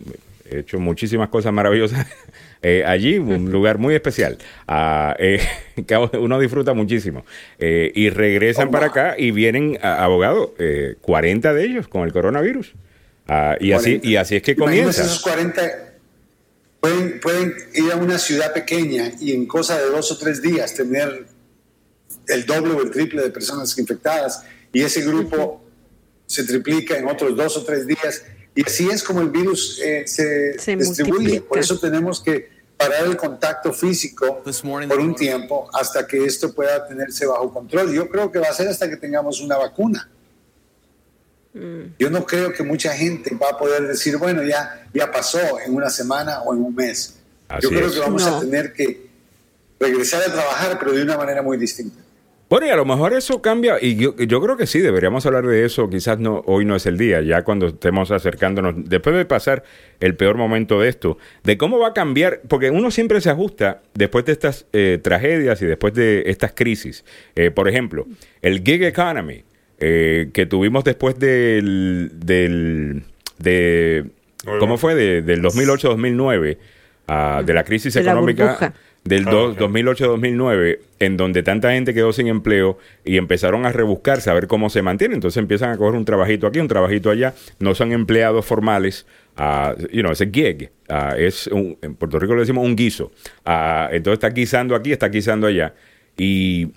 [0.48, 2.06] he hecho muchísimas cosas maravillosas
[2.62, 4.38] eh, allí, un lugar muy especial.
[4.66, 5.40] Ah, eh,
[6.18, 7.24] uno disfruta muchísimo.
[7.58, 10.50] Eh, y regresan para acá y vienen abogados,
[11.00, 12.74] 40 de ellos con el coronavirus.
[13.28, 15.02] Ah, y, así, y así es que comienza.
[15.02, 15.60] esos 40
[16.80, 20.74] pueden, pueden ir a una ciudad pequeña y en cosa de dos o tres días
[20.74, 21.26] tener
[22.28, 25.64] el doble o el triple de personas infectadas y ese grupo
[26.26, 28.24] se triplica en otros dos o tres días
[28.56, 31.42] y así es como el virus eh, se, distribuye.
[31.42, 36.88] Por eso tenemos que parar el contacto físico por un tiempo hasta que esto pueda
[36.88, 37.92] tenerse bajo control.
[37.92, 40.08] Yo creo que va a ser hasta que tengamos una vacuna.
[41.52, 41.96] Mm.
[41.98, 45.74] Yo no creo que mucha gente va a poder decir, bueno, ya, ya pasó en
[45.74, 47.18] una semana o en un mes.
[47.60, 49.10] Yo creo que vamos a tener que
[49.78, 52.05] regresar a trabajar, pero de una manera muy distinta.
[52.48, 55.64] Bueno, y a lo mejor eso cambia, y yo, creo que sí, deberíamos hablar de
[55.64, 59.64] eso, quizás no, hoy no es el día, ya cuando estemos acercándonos, después de pasar
[59.98, 63.82] el peor momento de esto, de cómo va a cambiar, porque uno siempre se ajusta
[63.94, 67.04] después de estas eh, tragedias y después de estas crisis.
[67.34, 68.06] Eh, por ejemplo,
[68.42, 69.42] el gig economy
[69.80, 73.02] eh, que tuvimos después del, del
[73.38, 74.04] de,
[74.60, 74.94] ¿cómo fue?
[74.94, 76.58] De, del 2008-2009,
[77.08, 78.72] ah, de la crisis económica
[79.06, 84.34] del 2008-2009, ah, en donde tanta gente quedó sin empleo y empezaron a rebuscarse a
[84.34, 85.14] ver cómo se mantiene.
[85.14, 87.34] Entonces empiezan a coger un trabajito aquí, un trabajito allá.
[87.58, 89.06] No son empleados formales.
[89.38, 90.70] Uh, you know, ese gig.
[90.88, 93.12] Uh, es un, en Puerto Rico le decimos un guiso.
[93.46, 95.74] Uh, entonces está guisando aquí, está guisando allá.
[96.16, 96.72] Y,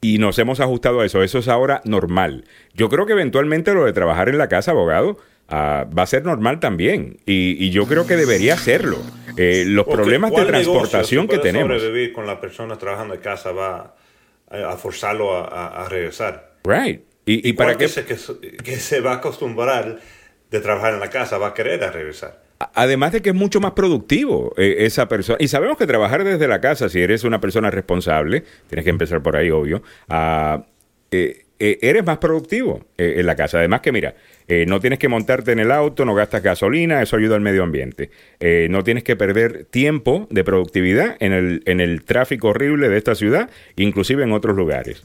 [0.00, 1.22] y nos hemos ajustado a eso.
[1.22, 2.44] Eso es ahora normal.
[2.74, 5.18] Yo creo que eventualmente lo de trabajar en la casa, abogado,
[5.50, 7.18] va a ser normal también.
[7.26, 8.98] Y, yo creo que debería serlo.
[9.38, 11.80] Eh, los problemas de transportación que tenemos.
[11.80, 13.94] sobrevivir con las personas trabajando en casa va
[14.50, 16.54] a, forzarlo a, regresar.
[16.64, 17.02] Right.
[17.24, 17.86] Y, para qué?
[17.86, 18.16] Que,
[18.64, 19.98] que, se va a acostumbrar
[20.50, 22.42] de trabajar en la casa va a querer a regresar.
[22.74, 25.38] Además de que es mucho más productivo eh, esa persona.
[25.40, 29.22] Y sabemos que trabajar desde la casa, si eres una persona responsable, tienes que empezar
[29.22, 29.82] por ahí, obvio,
[31.60, 33.58] uh, eres más productivo en la casa.
[33.58, 34.14] Además que, mira,
[34.48, 37.62] eh, no tienes que montarte en el auto, no gastas gasolina, eso ayuda al medio
[37.62, 38.10] ambiente.
[38.40, 42.96] Eh, no tienes que perder tiempo de productividad en el, en el tráfico horrible de
[42.96, 45.02] esta ciudad, inclusive en otros lugares.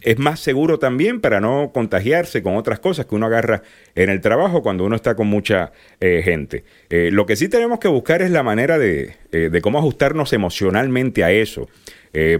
[0.00, 3.62] es más seguro también para no contagiarse con otras cosas que uno agarra
[3.94, 6.64] en el trabajo cuando uno está con mucha eh, gente.
[6.88, 11.32] lo que sí tenemos que buscar es la manera de, de cómo ajustarnos emocionalmente a
[11.32, 11.68] eso.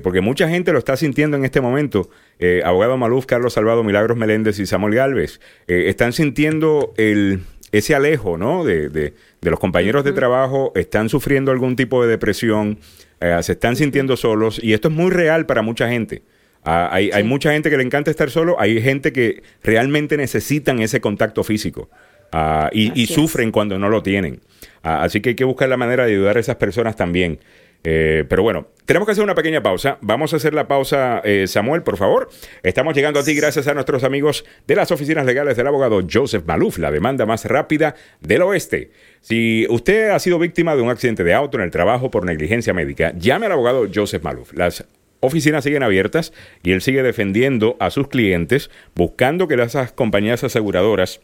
[0.02, 2.08] porque mucha gente lo está sintiendo en este momento
[2.40, 7.40] eh, abogado Maluf, Carlos Salvado, Milagros Meléndez y Samuel Galvez, eh, están sintiendo el,
[7.72, 8.64] ese alejo ¿no?
[8.64, 12.78] de, de, los compañeros de trabajo, están sufriendo algún tipo de depresión,
[13.20, 16.22] eh, se están sintiendo solos y esto es muy real para mucha gente.
[16.64, 20.80] Ah, hay, hay, mucha gente que le encanta estar solo, hay gente que realmente necesitan
[20.80, 21.88] ese contacto físico
[22.32, 24.40] ah, y, sufren cuando no lo tienen.
[24.82, 27.38] Ah, así que hay que buscar la manera de ayudar a esas personas también.
[27.82, 29.98] Eh, pero bueno, tenemos que hacer una pequeña pausa.
[30.00, 32.28] Vamos a hacer la pausa, eh, Samuel, por favor.
[32.62, 36.44] Estamos llegando a ti gracias a nuestros amigos de las oficinas legales del abogado Joseph
[36.46, 38.90] Maluf, la demanda más rápida del oeste.
[39.20, 42.74] Si usted ha sido víctima de un accidente de auto en el trabajo por negligencia
[42.74, 44.52] médica, llame al abogado Joseph Maluf.
[44.52, 44.86] Las
[45.20, 51.20] oficinas siguen abiertas y él sigue defendiendo a sus clientes, buscando que las compañías aseguradoras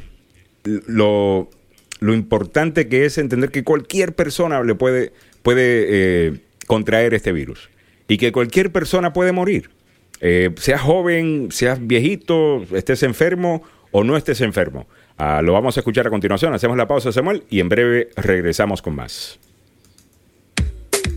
[0.62, 1.50] lo,
[1.98, 7.70] lo, importante que es entender que cualquier persona le puede, puede eh, contraer este virus
[8.06, 9.70] y que cualquier persona puede morir.
[10.20, 14.86] Eh, seas joven, seas viejito, estés enfermo o no estés enfermo.
[15.18, 16.54] Uh, lo vamos a escuchar a continuación.
[16.54, 19.40] Hacemos la pausa, Samuel, y en breve regresamos con más.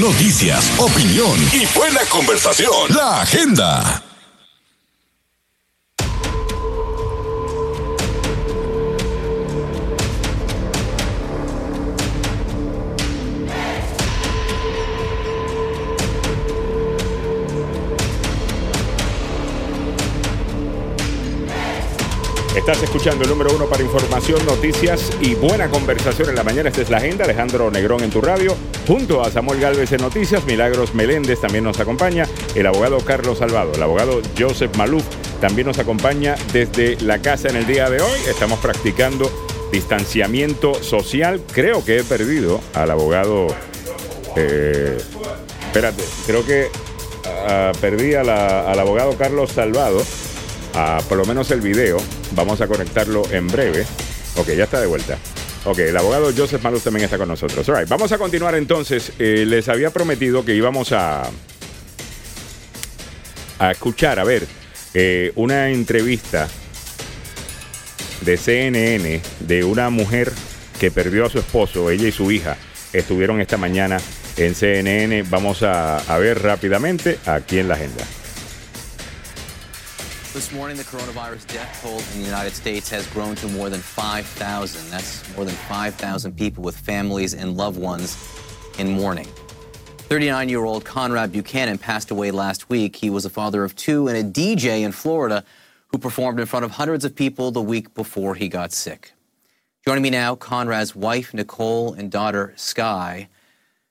[0.00, 2.94] Noticias, opinión y buena conversación.
[2.94, 4.09] La agenda.
[22.60, 26.68] Estás escuchando el número uno para información, noticias y buena conversación en la mañana.
[26.68, 27.24] Esta es la agenda.
[27.24, 28.54] Alejandro Negrón en tu radio.
[28.86, 32.26] Junto a Samuel Galvez en Noticias, Milagros Meléndez también nos acompaña.
[32.54, 35.02] El abogado Carlos Salvado, el abogado Joseph Maluf
[35.40, 38.20] también nos acompaña desde la casa en el día de hoy.
[38.28, 39.32] Estamos practicando
[39.72, 41.40] distanciamiento social.
[41.52, 43.46] Creo que he perdido al abogado.
[44.36, 44.98] Eh,
[45.66, 46.68] espérate, creo que
[47.24, 48.28] uh, perdí al
[48.78, 50.02] abogado Carlos Salvado.
[50.74, 51.96] Uh, por lo menos el video.
[52.32, 53.86] Vamos a conectarlo en breve.
[54.36, 55.18] Ok, ya está de vuelta.
[55.64, 57.68] Ok, el abogado Joseph Malus también está con nosotros.
[57.68, 59.12] All vamos a continuar entonces.
[59.18, 61.24] Eh, les había prometido que íbamos a,
[63.58, 64.46] a escuchar, a ver,
[64.94, 66.48] eh, una entrevista
[68.22, 70.32] de CNN de una mujer
[70.78, 72.56] que perdió a su esposo, ella y su hija.
[72.92, 74.00] Estuvieron esta mañana
[74.36, 75.24] en CNN.
[75.24, 78.04] Vamos a ver rápidamente aquí en la agenda.
[80.32, 83.80] This morning, the coronavirus death toll in the United States has grown to more than
[83.80, 84.90] 5,000.
[84.90, 88.16] That's more than 5,000 people with families and loved ones
[88.78, 89.26] in mourning.
[89.98, 92.96] 39 year old Conrad Buchanan passed away last week.
[92.96, 95.44] He was a father of two and a DJ in Florida
[95.88, 99.12] who performed in front of hundreds of people the week before he got sick.
[99.84, 103.28] Joining me now, Conrad's wife, Nicole, and daughter, Sky.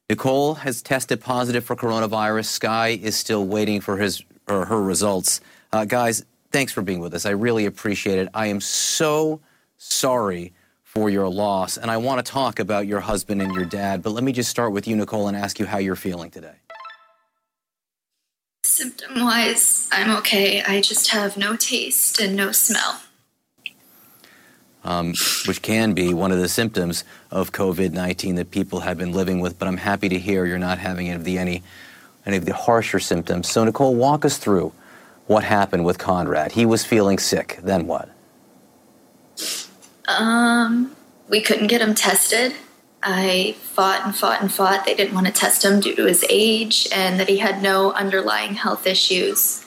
[0.10, 2.46] Nicole has tested positive for coronavirus.
[2.46, 5.42] Sky is still waiting for his or her results.
[5.72, 7.26] Uh, guys, thanks for being with us.
[7.26, 8.30] I really appreciate it.
[8.34, 9.40] I am so
[9.78, 10.54] sorry
[10.84, 14.02] for your loss, and I want to talk about your husband and your dad.
[14.02, 16.56] But let me just start with you, Nicole, and ask you how you're feeling today.
[18.64, 20.64] Symptom wise, I'm okay.
[20.64, 23.02] I just have no taste and no smell.
[24.84, 25.14] Um,
[25.46, 29.40] which can be one of the symptoms of COVID 19 that people have been living
[29.40, 29.60] with.
[29.60, 31.62] But I'm happy to hear you're not having any of the, any,
[32.26, 33.50] any of the harsher symptoms.
[33.50, 34.74] So, Nicole, walk us through
[35.30, 36.54] what happened with Conrad.
[36.54, 37.60] He was feeling sick.
[37.62, 38.10] Then what?
[40.08, 40.96] Um,
[41.30, 42.56] we couldn't get him tested.
[43.04, 44.86] I fought and fought and fought.
[44.86, 47.92] They didn't want to test him due to his age and that he had no
[47.92, 49.64] underlying health issues.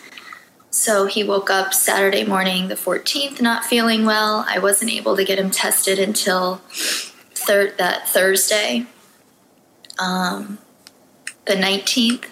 [0.71, 4.45] So he woke up Saturday morning, the 14th, not feeling well.
[4.49, 8.87] I wasn't able to get him tested until thir- that Thursday,
[10.01, 10.59] um,
[11.45, 12.25] the 19th.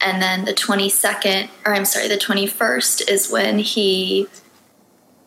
[0.00, 4.28] And then the 22nd, or I'm sorry, the 21st is when he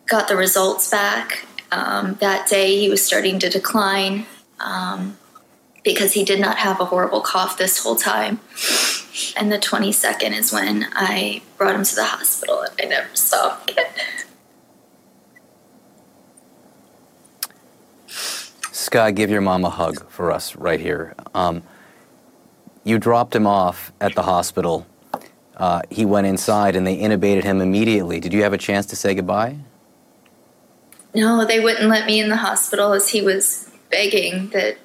[0.06, 1.46] got the results back.
[1.70, 4.26] Um, that day he was starting to decline
[4.60, 5.16] um,
[5.84, 8.40] because he did not have a horrible cough this whole time.
[9.36, 13.58] And the 22nd is when I brought him to the hospital and I never saw
[13.66, 13.84] him.
[18.72, 21.14] Sky, give your mom a hug for us right here.
[21.34, 21.62] Um,
[22.84, 24.86] you dropped him off at the hospital.
[25.56, 28.20] Uh, he went inside and they intubated him immediately.
[28.20, 29.58] Did you have a chance to say goodbye?
[31.14, 34.78] No, they wouldn't let me in the hospital as he was begging that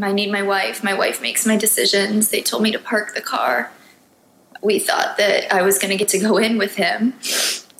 [0.00, 0.84] I need my wife.
[0.84, 2.28] My wife makes my decisions.
[2.28, 3.72] They told me to park the car.
[4.62, 7.14] We thought that I was going to get to go in with him.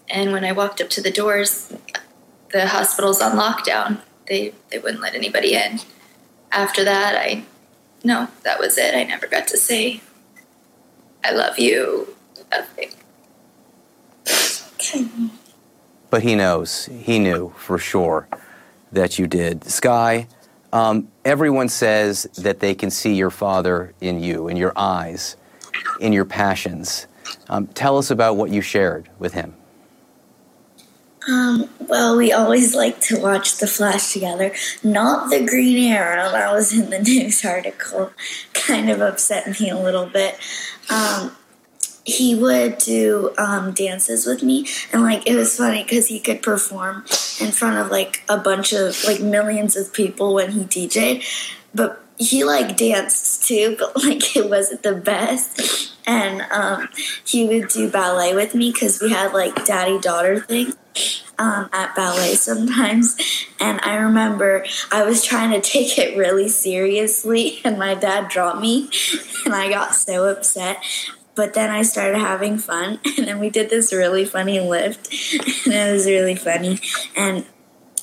[0.09, 1.73] And when I walked up to the doors,
[2.53, 4.01] the hospital's on lockdown.
[4.27, 5.81] They they wouldn't let anybody in.
[6.51, 7.45] After that, I
[8.05, 8.95] no, that was it.
[8.95, 10.01] I never got to say
[11.25, 12.15] I love you.
[12.51, 12.91] Nothing.
[14.75, 15.09] Okay.
[16.11, 16.87] But he knows.
[16.87, 18.29] He knew for sure
[18.93, 19.65] that you did.
[19.65, 20.27] Sky,
[20.73, 25.37] um, everyone says that they can see your father in you, in your eyes,
[26.01, 27.07] in your passions.
[27.49, 29.55] Um, tell us about what you shared with him.
[31.29, 34.55] Um, well, we always like to watch The Flash together.
[34.83, 38.13] Not the Green Arrow, that was in the news article.
[38.55, 40.39] Kind of upset me a little bit.
[40.89, 41.33] Um,
[42.05, 46.41] he would do um, dances with me, and like it was funny because he could
[46.41, 47.05] perform
[47.39, 51.23] in front of like a bunch of like millions of people when he DJ'd,
[51.75, 55.95] but he like danced too, but like it wasn't the best.
[56.07, 56.89] And um,
[57.27, 60.73] he would do ballet with me because we had like daddy daughter thing
[61.39, 63.17] um, at ballet sometimes.
[63.61, 68.61] And I remember I was trying to take it really seriously, and my dad dropped
[68.61, 68.91] me,
[69.45, 70.83] and I got so upset.
[71.35, 75.09] But then I started having fun, and then we did this really funny lift,
[75.67, 76.81] and it was really funny.
[77.17, 77.47] And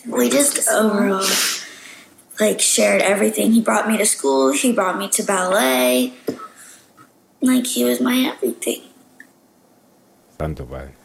[0.08, 1.26] we just overall
[2.40, 3.52] like shared everything.
[3.52, 6.14] He brought me to school, he brought me to ballet.
[7.42, 8.82] Like he was my everything.
[10.38, 11.05] Tanto padre.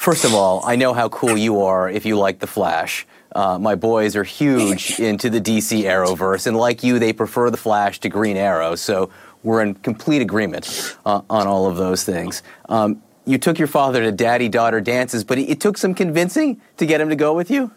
[0.00, 3.06] First of all, I know how cool you are if you like The Flash.
[3.36, 7.58] Uh, my boys are huge into the DC Arrowverse, and like you, they prefer The
[7.58, 9.10] Flash to Green Arrow, so
[9.42, 12.42] we're in complete agreement uh, on all of those things.
[12.70, 16.86] Um, you took your father to daddy daughter dances, but it took some convincing to
[16.86, 17.70] get him to go with you?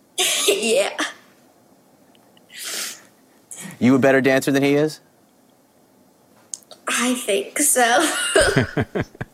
[0.48, 0.96] yeah.
[3.78, 5.00] You a better dancer than he is?
[6.88, 8.10] I think so.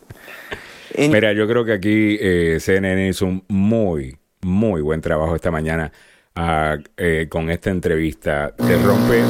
[0.97, 5.91] Mira, yo creo que aquí eh, CNN hizo un muy, muy buen trabajo esta mañana
[6.35, 8.53] uh, eh, con esta entrevista.
[8.55, 9.21] Te rompe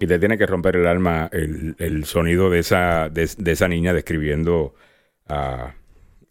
[0.00, 3.92] y te tiene que romper el alma el, el sonido de esa, de, esa niña
[3.92, 4.74] describiendo
[5.28, 5.68] uh,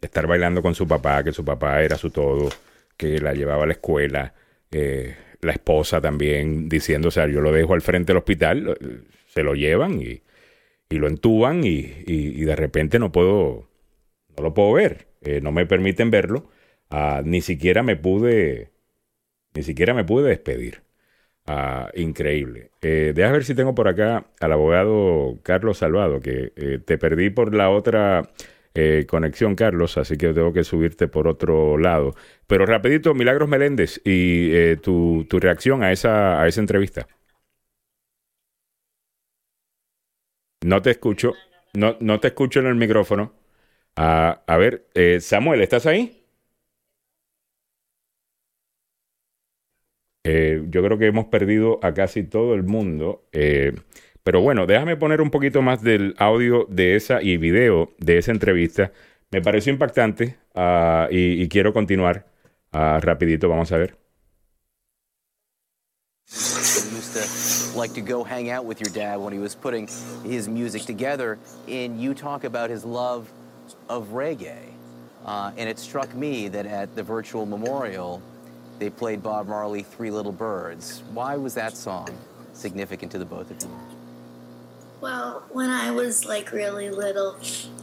[0.01, 2.49] estar bailando con su papá, que su papá era su todo,
[2.97, 4.34] que la llevaba a la escuela.
[4.72, 8.78] Eh, la esposa también diciendo, o sea, yo lo dejo al frente del hospital,
[9.28, 10.22] se lo llevan y,
[10.89, 13.68] y lo entuban y, y, de repente no puedo,
[14.38, 16.49] no lo puedo ver, eh, no me permiten verlo,
[16.91, 18.71] uh, ni siquiera me pude,
[19.55, 20.84] ni siquiera me pude despedir.
[21.45, 22.71] Uh, increíble.
[22.81, 27.29] Eh, deja ver si tengo por acá al abogado Carlos Salvado, que eh, te perdí
[27.31, 28.31] por la otra
[28.73, 32.15] eh, conexión, Carlos, así que tengo que subirte por otro lado.
[32.47, 37.07] Pero rapidito, Milagros Meléndez y tu, tu, reacción a esa, a esa entrevista.
[40.63, 41.34] No te escucho,
[41.73, 43.34] no, no te escucho en el micrófono.
[43.95, 46.19] Ah, a ver, eh, Samuel, ¿estás ahí?
[50.25, 53.27] yo creo que hemos perdido a casi todo el mundo.
[54.23, 58.31] Pero bueno, déjame poner un poquito más del audio de esa y video de esa
[58.31, 58.91] entrevista.
[59.31, 62.25] Me pareció impactante uh, y, y, quiero continuar
[62.71, 63.49] uh, rapidito.
[63.49, 63.97] Vamos a ver.
[67.75, 69.87] like to go hang out with your dad when he was putting
[70.23, 71.37] his music together.
[71.67, 73.27] And you talk about his love
[73.89, 74.71] of reggae.
[75.25, 78.21] Uh, and it struck me that at the virtual memorial,
[78.79, 81.03] they played Bob Marley, Three Little Birds.
[81.13, 82.09] Why was that song
[82.53, 83.69] significant to the both of you?
[84.99, 87.38] Well, when I was like really little,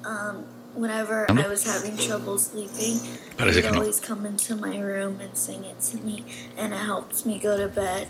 [0.05, 0.44] um,
[0.74, 2.98] whenever I was having trouble sleeping,
[3.38, 6.24] he'd always come into my room and sing it to me,
[6.57, 8.09] and it helps me go to bed.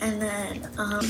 [0.00, 1.04] And then um,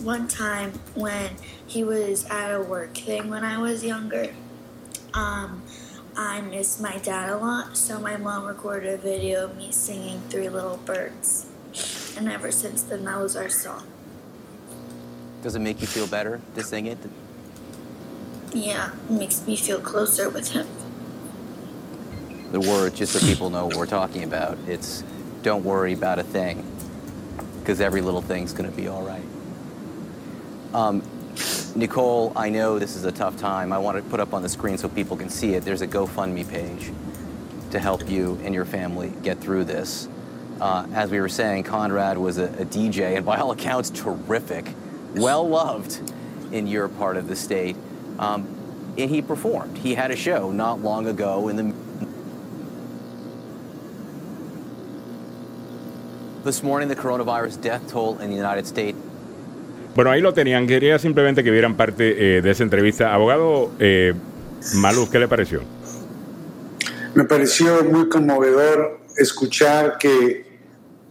[0.00, 4.34] one time when he was at a work thing when I was younger,
[5.14, 5.62] um,
[6.20, 10.20] I missed my dad a lot, so my mom recorded a video of me singing
[10.28, 11.46] Three Little Birds.
[12.14, 13.86] And ever since then, that was our song.
[15.42, 16.98] Does it make you feel better to sing it?
[18.52, 20.66] Yeah, it makes me feel closer with him.
[22.52, 25.02] The words, just so people know what we're talking about, it's
[25.40, 26.66] don't worry about a thing,
[27.60, 29.24] because every little thing's going to be all right.
[30.74, 31.02] Um,
[31.76, 33.72] Nicole, I know this is a tough time.
[33.72, 35.64] I want to put up on the screen so people can see it.
[35.64, 36.90] There's a GoFundMe page
[37.70, 40.08] to help you and your family get through this.
[40.60, 44.74] Uh, as we were saying, Conrad was a, a DJ, and by all accounts, terrific
[45.14, 46.12] well loved
[46.50, 47.76] in your part of the state.
[48.18, 48.56] Um,
[48.98, 49.78] and he performed.
[49.78, 51.74] He had a show not long ago in the.
[56.42, 58.98] This morning, the coronavirus death toll in the United States.
[60.00, 60.66] Bueno, ahí lo tenían.
[60.66, 63.12] Quería simplemente que vieran parte eh, de esa entrevista.
[63.12, 64.14] Abogado eh,
[64.76, 65.60] Maluz, ¿qué le pareció?
[67.14, 70.46] Me pareció muy conmovedor escuchar que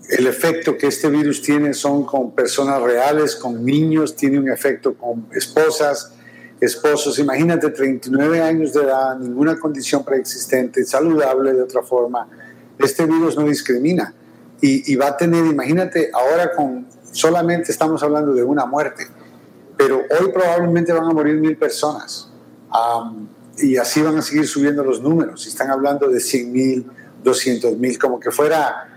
[0.10, 4.96] el efecto que este virus tiene son con personas reales, con niños, tiene un efecto
[4.96, 6.16] con esposas,
[6.60, 7.20] esposos.
[7.20, 12.28] Imagínate, 39 años de edad, ninguna condición preexistente, saludable de otra forma.
[12.80, 14.16] Este virus no discrimina
[14.62, 19.08] y, va a tener, imagínate, ahora con solamente estamos hablando de una muerte,
[19.78, 22.32] pero hoy probablemente van a morir mil personas
[23.58, 25.46] y así van a seguir subiendo los números.
[25.48, 26.86] Están hablando de 100 mil,
[27.24, 28.88] 200 mil, como que fuera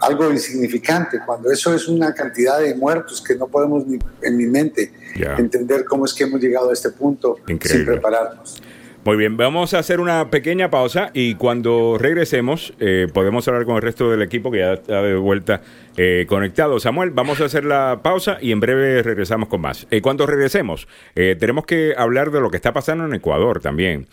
[0.00, 4.46] algo insignificante, cuando eso es una cantidad de muertos que no podemos ni en mi
[4.46, 4.92] mente
[5.36, 8.62] entender cómo es que hemos llegado a este punto sin prepararnos.
[9.02, 13.76] Muy bien, vamos a hacer una pequeña pausa y cuando regresemos eh, podemos hablar con
[13.76, 15.62] el resto del equipo que ya está de vuelta
[15.96, 16.78] eh, conectado.
[16.78, 19.86] Samuel, vamos a hacer la pausa y en breve regresamos con más.
[19.90, 24.06] Eh, cuando regresemos, tenemos que hablar de lo que está pasando en Ecuador también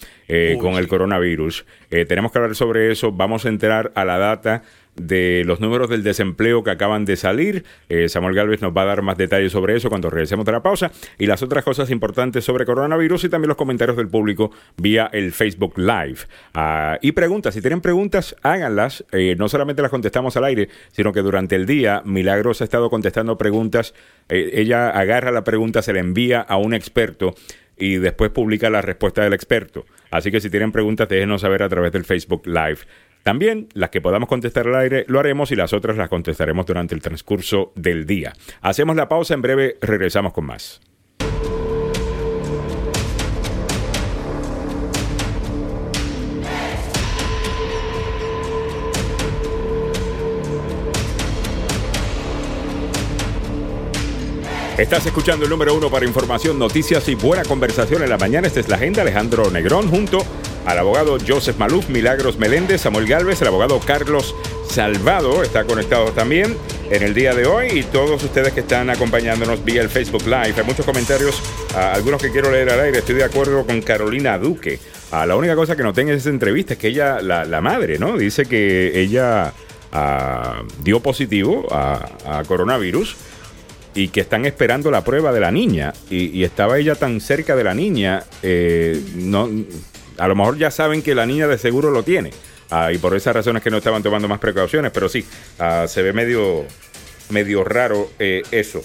[0.62, 1.66] con el coronavirus.
[1.90, 4.64] tenemos que hablar sobre eso, vamos a entrar a la data
[4.98, 7.64] de los números del desempleo que acaban de salir.
[7.90, 10.62] Eh, Samuel Galvez nos va a dar más detalles sobre eso cuando regresemos de la
[10.62, 15.10] pausa y las otras cosas importantes sobre coronavirus y también los comentarios del público vía
[15.14, 16.20] el Facebook Live.
[16.54, 19.06] Ah, y preguntas, si tienen preguntas, háganlas.
[19.12, 22.90] Eh, no solamente las contestamos al aire, sino que durante el día Milagros ha estado
[22.90, 23.94] contestando preguntas.
[24.30, 27.36] Eh, ella agarra la pregunta, se la envía a un experto
[27.78, 29.86] y después publica la respuesta del experto.
[30.10, 32.80] Así que si tienen preguntas, déjenos saber a través del Facebook Live.
[33.28, 36.96] También las que podamos contestar al aire lo haremos y las otras las contestaremos durante
[36.96, 38.32] el transcurso del día.
[38.62, 40.80] Hacemos la pausa, en breve regresamos con más.
[54.78, 58.46] Estás escuchando el número uno para información, noticias y buena conversación en la mañana.
[58.46, 59.02] Esta es la agenda.
[59.02, 60.24] Alejandro Negrón junto
[60.68, 64.36] al abogado Joseph Maluf, Milagros Meléndez, Samuel Galvez, el abogado Carlos
[64.70, 66.56] Salvado está conectado también
[66.92, 70.54] en el día de hoy y todos ustedes que están acompañándonos vía el Facebook Live.
[70.56, 71.42] Hay muchos comentarios,
[71.76, 73.00] algunos que quiero leer al aire.
[73.00, 74.80] Estoy de acuerdo con Carolina Duque.
[75.12, 77.98] Ah, la única cosa que no tengo en esa entrevista es que ella, la, madre,
[77.98, 78.16] ¿no?
[78.16, 79.54] Dice que ella
[79.92, 83.18] ah, dio positivo a coronavirus
[83.98, 87.64] y que están esperando la prueba de la niña y, estaba ella tan cerca de
[87.64, 89.50] la niña, eh, no,
[90.20, 92.30] a lo mejor ya saben que la niña de seguro lo tiene
[92.70, 95.26] ah, y por esas razones que no estaban tomando más precauciones, pero sí,
[95.58, 96.66] ah, se ve medio,
[97.30, 98.84] medio raro eh, eso.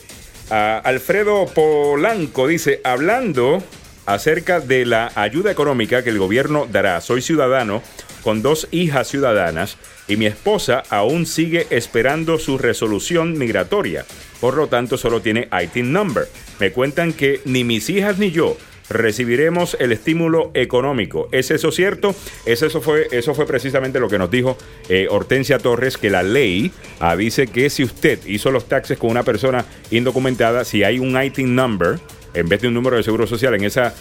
[0.48, 3.62] Ah, Alfredo Polanco dice, hablando
[4.06, 7.00] acerca de la ayuda económica que el gobierno dará.
[7.00, 7.82] Soy ciudadano
[8.22, 9.76] con dos hijas ciudadanas
[10.08, 14.04] y mi esposa aún sigue esperando su resolución migratoria.
[14.40, 16.28] Por lo tanto, solo tiene IT number.
[16.58, 18.56] Me cuentan que ni mis hijas ni yo
[18.88, 21.28] recibiremos el estímulo económico.
[21.32, 22.14] ¿Es eso cierto?
[22.44, 24.56] Es eso, fue, eso fue precisamente lo que nos dijo
[24.88, 29.10] eh, Hortensia Torres, que la ley ah, dice que si usted hizo los taxes con
[29.10, 31.98] una persona indocumentada, si hay un IT number,
[32.34, 33.94] en vez de un número de seguro social en esa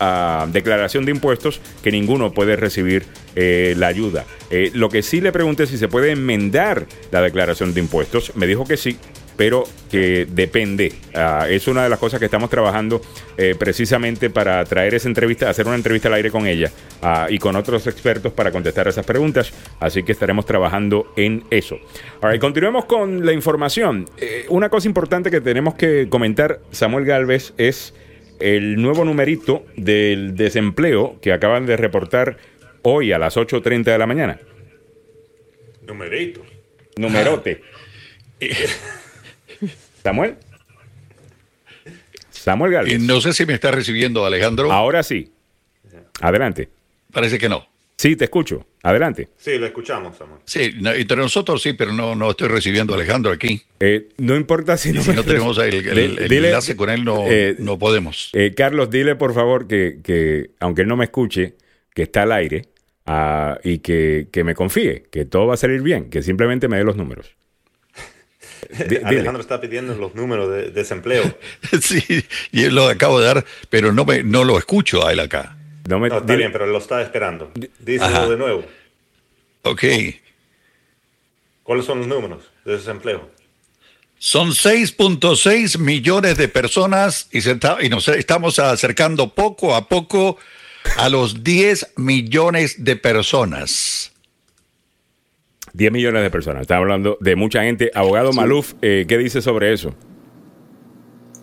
[0.00, 4.24] ah, declaración de impuestos, que ninguno puede recibir eh, la ayuda.
[4.50, 8.46] Eh, lo que sí le pregunté si se puede enmendar la declaración de impuestos, me
[8.46, 8.98] dijo que sí,
[9.38, 10.92] pero que depende.
[11.14, 13.00] Ah, es una de las cosas que estamos trabajando
[13.38, 16.72] eh, precisamente para traer esa entrevista, hacer una entrevista al aire con ella
[17.02, 19.52] ah, y con otros expertos para contestar esas preguntas.
[19.78, 21.78] Así que estaremos trabajando en eso.
[22.20, 24.06] Ahora, continuemos con la información.
[24.16, 27.94] Eh, una cosa importante que tenemos que comentar, Samuel Galvez, es
[28.40, 32.38] el nuevo numerito del desempleo que acaban de reportar
[32.82, 34.40] hoy a las 8.30 de la mañana.
[35.86, 36.42] Numerito.
[36.96, 37.62] Numerote.
[40.08, 40.36] Samuel.
[42.30, 43.00] Samuel Galvez.
[43.00, 44.72] no sé si me está recibiendo Alejandro.
[44.72, 45.30] Ahora sí.
[46.22, 46.70] Adelante.
[47.12, 47.68] Parece que no.
[47.94, 48.66] Sí, te escucho.
[48.82, 49.28] Adelante.
[49.36, 50.40] Sí, lo escuchamos, Samuel.
[50.46, 53.60] Sí, entre nosotros sí, pero no, no estoy recibiendo a Alejandro aquí.
[53.80, 55.74] Eh, no importa si no, si no tenemos el,
[56.32, 58.30] enlace con él, no, eh, no podemos.
[58.32, 61.56] Eh, Carlos, dile por favor que, que, aunque él no me escuche,
[61.92, 62.62] que está al aire
[63.04, 66.78] ah, y que, que me confíe, que todo va a salir bien, que simplemente me
[66.78, 67.36] dé los números.
[69.04, 71.22] Alejandro está pidiendo los números de, desempleo.
[71.80, 72.02] sí,
[72.52, 75.56] y él lo acabo de dar, pero no, me, no lo escucho a él acá.
[75.88, 77.50] No, me, está bien, pero lo está esperando.
[77.78, 78.64] Díselo de nuevo.
[79.62, 79.84] Ok.
[81.62, 83.30] ¿Cuáles son los números de desempleo?
[84.18, 87.38] Son 6.6 millones de personas y,
[87.84, 90.38] y nos estamos acercando poco a poco
[90.96, 94.12] a los 10 millones de personas.
[95.72, 96.62] 10 millones de personas.
[96.62, 97.90] Está hablando de mucha gente.
[97.94, 99.94] Abogado Maluf, eh, ¿qué dice sobre eso?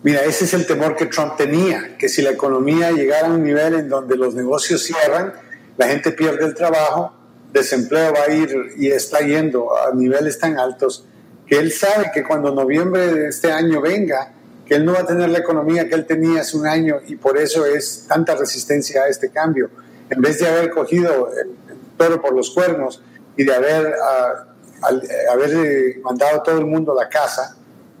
[0.02, 3.42] Mira, ese es el temor que Trump tenía, que si la economía llegara a un
[3.42, 5.32] nivel en donde los negocios cierran,
[5.76, 7.12] la gente pierde el trabajo,
[7.52, 11.06] desempleo va a ir y está yendo a niveles tan altos,
[11.46, 14.32] que él sabe que cuando noviembre de este año venga,
[14.64, 17.16] que él no va a tener la economía que él tenía hace un año y
[17.16, 19.70] por eso es tanta resistencia a este cambio.
[20.10, 23.02] En vez de haber cogido el, el toro por los cuernos,
[23.36, 24.46] y de haber, ah,
[25.30, 27.56] haber eh, mandado a todo el mundo a la casa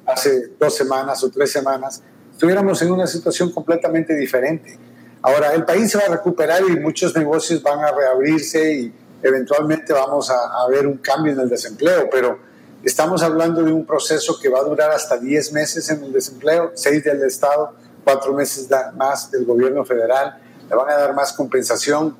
[0.06, 4.78] hace dos semanas o tres semanas, estuviéramos en una situación completamente diferente.
[5.22, 9.92] Ahora, el país se va a recuperar y muchos negocios van a reabrirse y eventualmente
[9.92, 12.38] vamos a, a ver un cambio en el desempleo, pero
[12.84, 16.70] estamos hablando de un proceso que va a durar hasta 10 meses en el desempleo,
[16.74, 17.74] 6 del Estado,
[18.04, 22.16] 4 meses más del gobierno federal, le van a dar más compensación,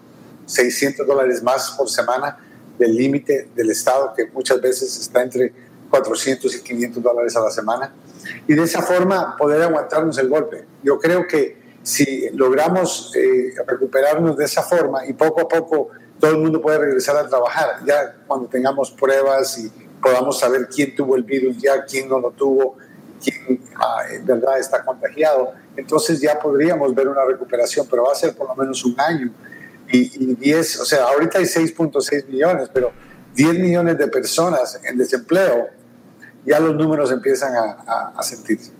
[0.46, 2.38] 600 dólares más por semana
[2.78, 5.52] del límite del Estado, que muchas veces está entre
[5.90, 7.94] 400 y 500 dólares a la semana,
[8.46, 10.64] y de esa forma poder aguantarnos el golpe.
[10.82, 16.32] Yo creo que si logramos eh, recuperarnos de esa forma y poco a poco todo
[16.32, 19.70] el mundo puede regresar a trabajar, ya cuando tengamos pruebas y
[20.00, 22.76] podamos saber quién tuvo el virus, ya quién no lo tuvo,
[23.22, 28.14] quién ah, en verdad está contagiado, entonces ya podríamos ver una recuperación, pero va a
[28.14, 29.30] ser por lo menos un año
[29.90, 32.92] y, 10, o sea, ahorita hay 6.6 millones, pero
[33.34, 35.68] 10 millones de personas en desempleo,
[36.44, 37.52] ya los números empiezan
[37.86, 38.72] a, sentirse.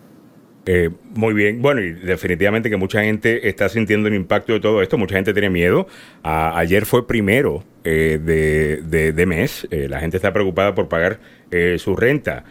[0.69, 4.83] Eh, muy bien, bueno, y definitivamente que mucha gente está sintiendo el impacto de todo
[4.83, 5.87] esto, mucha gente tiene miedo.
[6.23, 11.21] ayer fue primero eh, de, mes, eh, la gente está preocupada por pagar
[11.79, 12.45] su renta.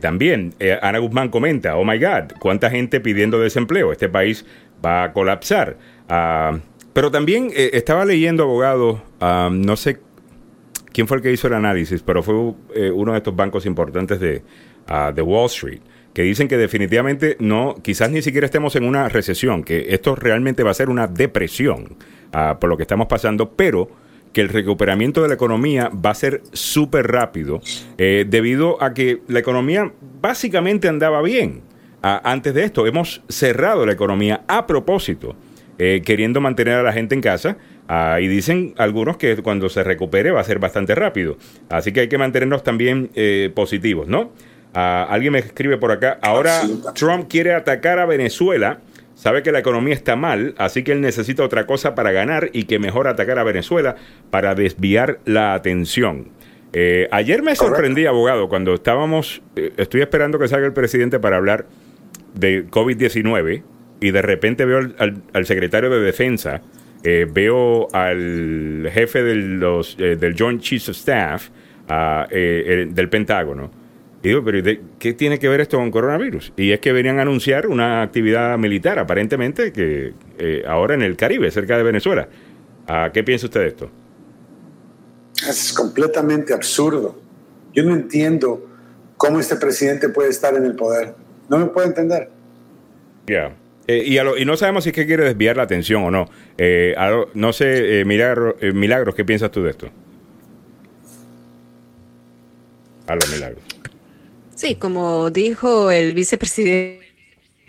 [0.00, 3.92] también, Ana Guzmán comenta, oh my God, ¿cuánta gente pidiendo desempleo?
[3.92, 4.44] Este país
[4.84, 5.76] va a colapsar.
[6.08, 6.58] Ah,
[6.98, 9.00] pero también eh, estaba leyendo, abogado,
[9.52, 9.98] no sé
[10.92, 12.34] quién fue el que hizo el análisis, pero fue
[12.74, 14.42] eh, uno de estos bancos importantes de,
[14.88, 15.78] ah, de Wall Street,
[16.12, 20.64] que dicen que definitivamente no, quizás ni siquiera estemos en una recesión, que esto realmente
[20.64, 21.96] va a ser una depresión
[22.32, 23.88] ah, por lo que estamos pasando, pero
[24.32, 27.60] que el recuperamiento de la economía va a ser súper rápido
[27.96, 31.62] eh, debido a que la economía básicamente andaba bien.
[32.02, 35.36] Ah, antes de esto, hemos cerrado la economía a propósito
[35.78, 37.56] eh, queriendo mantener a la gente en casa.
[37.86, 41.38] Ah, y dicen algunos que cuando se recupere va a ser bastante rápido.
[41.70, 44.32] Así que hay que mantenernos también eh, positivos, ¿no?
[44.74, 46.18] Ah, alguien me escribe por acá.
[46.20, 46.62] Ahora
[46.94, 48.80] Trump quiere atacar a Venezuela.
[49.14, 52.64] Sabe que la economía está mal, así que él necesita otra cosa para ganar y
[52.64, 53.96] que mejor atacar a Venezuela
[54.30, 56.28] para desviar la atención.
[56.72, 59.42] Eh, ayer me sorprendí, abogado, cuando estábamos,
[59.76, 61.66] estoy esperando que salga el presidente para hablar
[62.34, 63.62] de COVID-19
[64.00, 66.60] y de repente veo al, secretario de defensa,
[67.02, 71.48] eh, veo al jefe del, los, eh, del Joint Chiefs of Staff
[71.88, 73.70] ah, eh, del Pentágono.
[74.22, 74.60] Y digo, pero
[74.98, 76.52] ¿qué tiene que ver esto con coronavirus?
[76.56, 80.12] Y es que venían a anunciar una actividad militar, aparentemente, que
[80.66, 82.28] ahora en el Caribe, cerca de Venezuela.
[82.88, 83.90] Ah, ¿Qué piensa usted de esto?
[85.46, 87.16] Es completamente absurdo.
[87.72, 88.66] Yo no entiendo
[89.16, 91.14] cómo este presidente puede estar en el poder.
[91.48, 92.28] No me puedo entender.
[93.26, 93.54] Ya.
[93.88, 96.28] Eh, y, no sabemos si es que quiere desviar la atención o no.
[96.58, 96.94] Eh,
[97.32, 99.88] no sé, eh, Milagro, Milagros, ¿qué piensas tú de esto?
[103.06, 103.62] Algo, Milagros.
[104.54, 107.06] Sí, como dijo el vicepresidente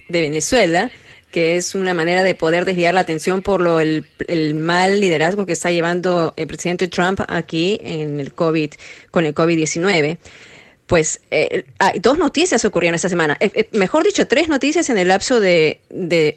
[0.09, 0.91] de Venezuela,
[1.31, 5.45] que es una manera de poder desviar la atención por lo el, el, mal liderazgo
[5.45, 8.71] que está llevando el presidente Trump aquí en el COVID
[9.11, 10.17] con el COVID-19
[10.89, 13.37] pues eh, hay dos noticias ocurrieron esta semana.
[13.39, 15.81] Eh, eh, mejor dicho, tres noticias en el lapso de,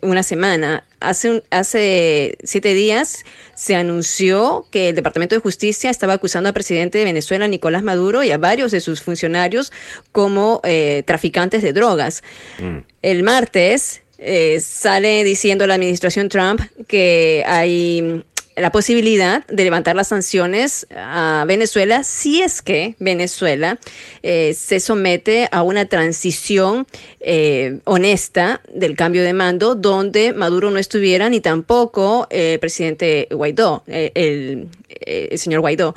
[0.03, 0.85] una semana.
[1.01, 3.25] Hace, hace siete días
[3.55, 8.23] se anunció que el Departamento de Justicia estaba acusando al presidente de Venezuela, Nicolás Maduro,
[8.25, 9.73] y a varios de sus funcionarios
[10.13, 10.61] como
[11.07, 12.23] traficantes de drogas.
[12.59, 12.79] Mm.
[13.01, 14.03] El martes
[14.61, 18.23] sale diciendo la administración Trump que hay
[18.57, 23.79] la posibilidad de levantar las sanciones a Venezuela si es que Venezuela
[24.23, 26.87] eh, se somete a una transición
[27.21, 33.85] eh, honesta del cambio de mando donde Maduro no estuviera ni tampoco el presidente Guaidó,
[33.87, 35.95] eh, el, el señor Guaidó.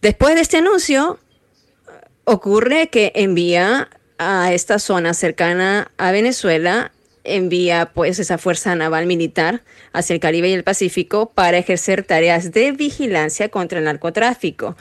[0.00, 1.18] Después de este anuncio,
[2.24, 6.92] ocurre que envía a esta zona cercana a Venezuela
[7.26, 9.62] envía pues esa fuerza naval militar
[9.92, 14.76] hacia el Caribe y el Pacífico para ejercer tareas de vigilancia contra el narcotráfico.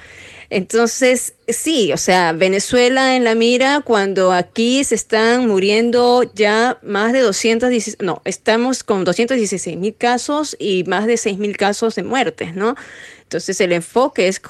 [0.49, 7.13] Entonces, sí, o sea, Venezuela en la mira cuando aquí se están muriendo ya más
[7.13, 12.03] de 216, no, estamos con 216 mil casos y más de 6 mil casos de
[12.03, 12.75] muertes, ¿no?
[13.23, 14.41] Entonces el enfoque es,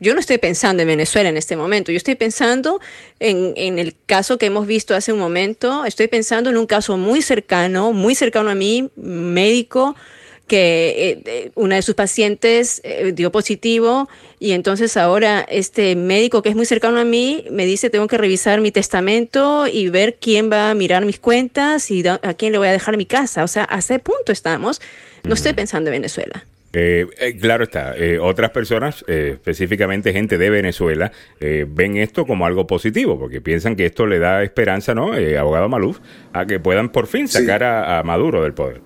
[0.00, 2.80] yo no estoy pensando en Venezuela en este momento, yo estoy pensando
[3.20, 6.98] en, en, el caso que hemos visto hace un momento, estoy pensando en un caso
[6.98, 9.96] muy cercano, muy cercano a mí, médico,
[10.46, 16.42] que eh, eh, una de sus pacientes eh, dio positivo y entonces ahora este médico
[16.42, 20.16] que es muy cercano a mí me dice tengo que revisar mi testamento y ver
[20.20, 23.44] quién va a mirar mis cuentas y a quién le voy a dejar mi casa.
[23.44, 24.80] O sea, a ese punto estamos.
[25.24, 26.44] No estoy pensando en Venezuela.
[26.78, 32.66] Eh, eh, claro está, eh, otras personas, específicamente gente de Venezuela, ven esto como algo
[32.66, 35.12] positivo, porque piensan que esto le da esperanza, ¿no?
[35.38, 36.00] abogado Maluf,
[36.34, 38.82] a que puedan por fin sacar a, Maduro del poder.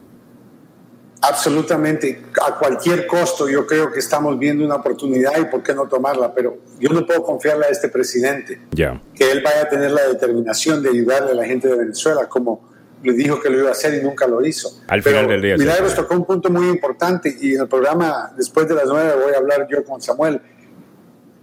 [1.22, 5.86] Absolutamente, a cualquier costo yo creo que estamos viendo una oportunidad y por qué no
[5.86, 10.08] tomarla, pero yo no puedo confiarle a este presidente que él vaya a tener la
[10.08, 12.70] determinación de ayudarle a la gente de Venezuela como
[13.02, 14.82] le dijo que lo iba a hacer y nunca lo hizo.
[14.88, 15.56] Al final del día.
[15.56, 19.34] Milagros tocó un punto muy importante y en el programa después de las nueve voy
[19.34, 20.40] a hablar yo con Samuel.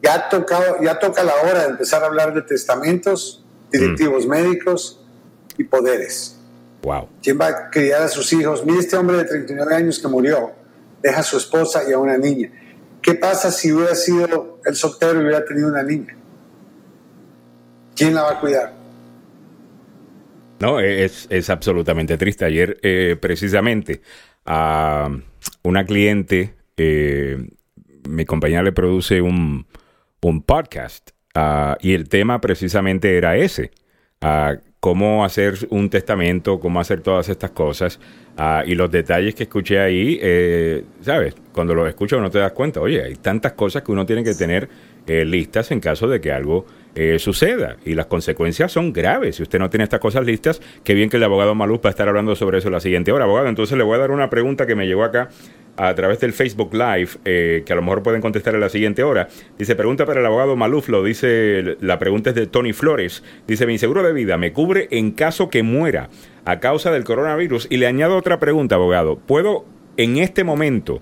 [0.01, 4.29] Ya, tocado, ya toca la hora de empezar a hablar de testamentos, directivos mm.
[4.29, 5.03] médicos
[5.57, 6.36] y poderes.
[6.83, 7.09] Wow.
[7.21, 8.65] ¿Quién va a criar a sus hijos?
[8.65, 10.51] Mire este hombre de 39 años que murió,
[11.01, 12.51] deja a su esposa y a una niña.
[13.01, 16.15] ¿Qué pasa si hubiera sido el soltero y hubiera tenido una niña?
[17.95, 18.73] ¿Quién la va a cuidar?
[20.59, 22.45] No, es, es absolutamente triste.
[22.45, 24.01] Ayer, eh, precisamente,
[24.45, 25.09] a
[25.63, 27.47] una cliente, eh,
[28.07, 29.67] mi compañera le produce un,
[30.21, 33.71] un podcast ah, y el tema precisamente era ese.
[34.21, 37.99] Uh, cómo hacer un testamento, cómo hacer todas estas cosas.
[38.37, 41.35] Ah, y los detalles que escuché ahí, eh, ¿sabes?
[41.51, 42.79] Cuando los escucho no te das cuenta.
[42.79, 44.69] Oye, hay tantas cosas que uno tiene que tener
[45.07, 47.77] listas en caso de que algo eh, suceda.
[47.85, 49.35] Y las consecuencias son graves.
[49.35, 51.91] Si usted no tiene estas cosas listas, qué bien que el abogado Maluz va a
[51.91, 53.25] estar hablando sobre eso la siguiente hora.
[53.25, 55.29] Abogado, entonces le voy a dar una pregunta que me llegó acá
[55.77, 59.03] a través del Facebook Live, eh, que a lo mejor pueden contestar en la siguiente
[59.03, 59.27] hora.
[59.59, 63.23] Dice, pregunta para el abogado Maluf, lo dice, la pregunta es de Tony Flores.
[63.47, 66.09] Dice, mi seguro de vida me cubre en caso que muera
[66.45, 67.67] a causa del coronavirus.
[67.69, 69.17] Y le añado otra pregunta, abogado.
[69.17, 69.65] ¿Puedo
[69.97, 70.99] en este momento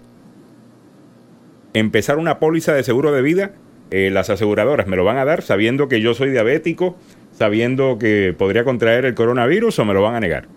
[1.74, 3.53] empezar una póliza de seguro de vida
[3.92, 6.96] eh, las aseguradoras me lo van a dar sabiendo que yo soy diabético,
[7.38, 10.48] sabiendo que podría contraer el coronavirus o me lo van a negar?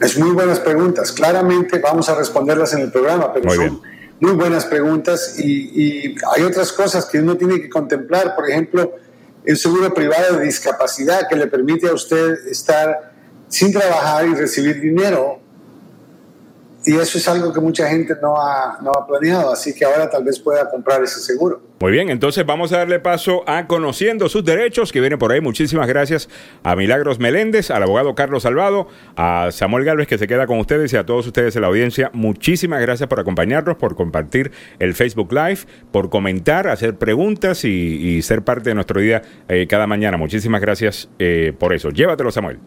[0.00, 1.12] Es muy buenas preguntas.
[1.12, 3.80] Claramente vamos a responderlas en el programa, pero son
[4.20, 8.34] muy buenas preguntas y, y, hay otras cosas que uno tiene que contemplar.
[8.34, 8.94] Por ejemplo,
[9.44, 13.12] el seguro privado de discapacidad que le permite a usted estar
[13.48, 15.43] sin trabajar y recibir dinero
[16.86, 20.08] y eso es algo que mucha gente no ha, no ha planeado, así que ahora
[20.10, 21.62] tal vez pueda comprar ese seguro.
[21.80, 25.40] Muy bien, entonces vamos a darle paso a Conociendo sus Derechos, que viene por ahí.
[25.40, 26.28] Muchísimas gracias
[26.62, 30.92] a Milagros Meléndez, al abogado Carlos Salvado, a Samuel Galvez, que se queda con ustedes,
[30.92, 32.10] y a todos ustedes en la audiencia.
[32.12, 35.60] Muchísimas gracias por acompañarnos, por compartir el Facebook Live,
[35.90, 40.16] por comentar, hacer preguntas y, ser parte de nuestro día eh, cada mañana.
[40.16, 41.90] Muchísimas gracias eh, por eso.
[41.90, 42.58] Llévatelo, Samuel.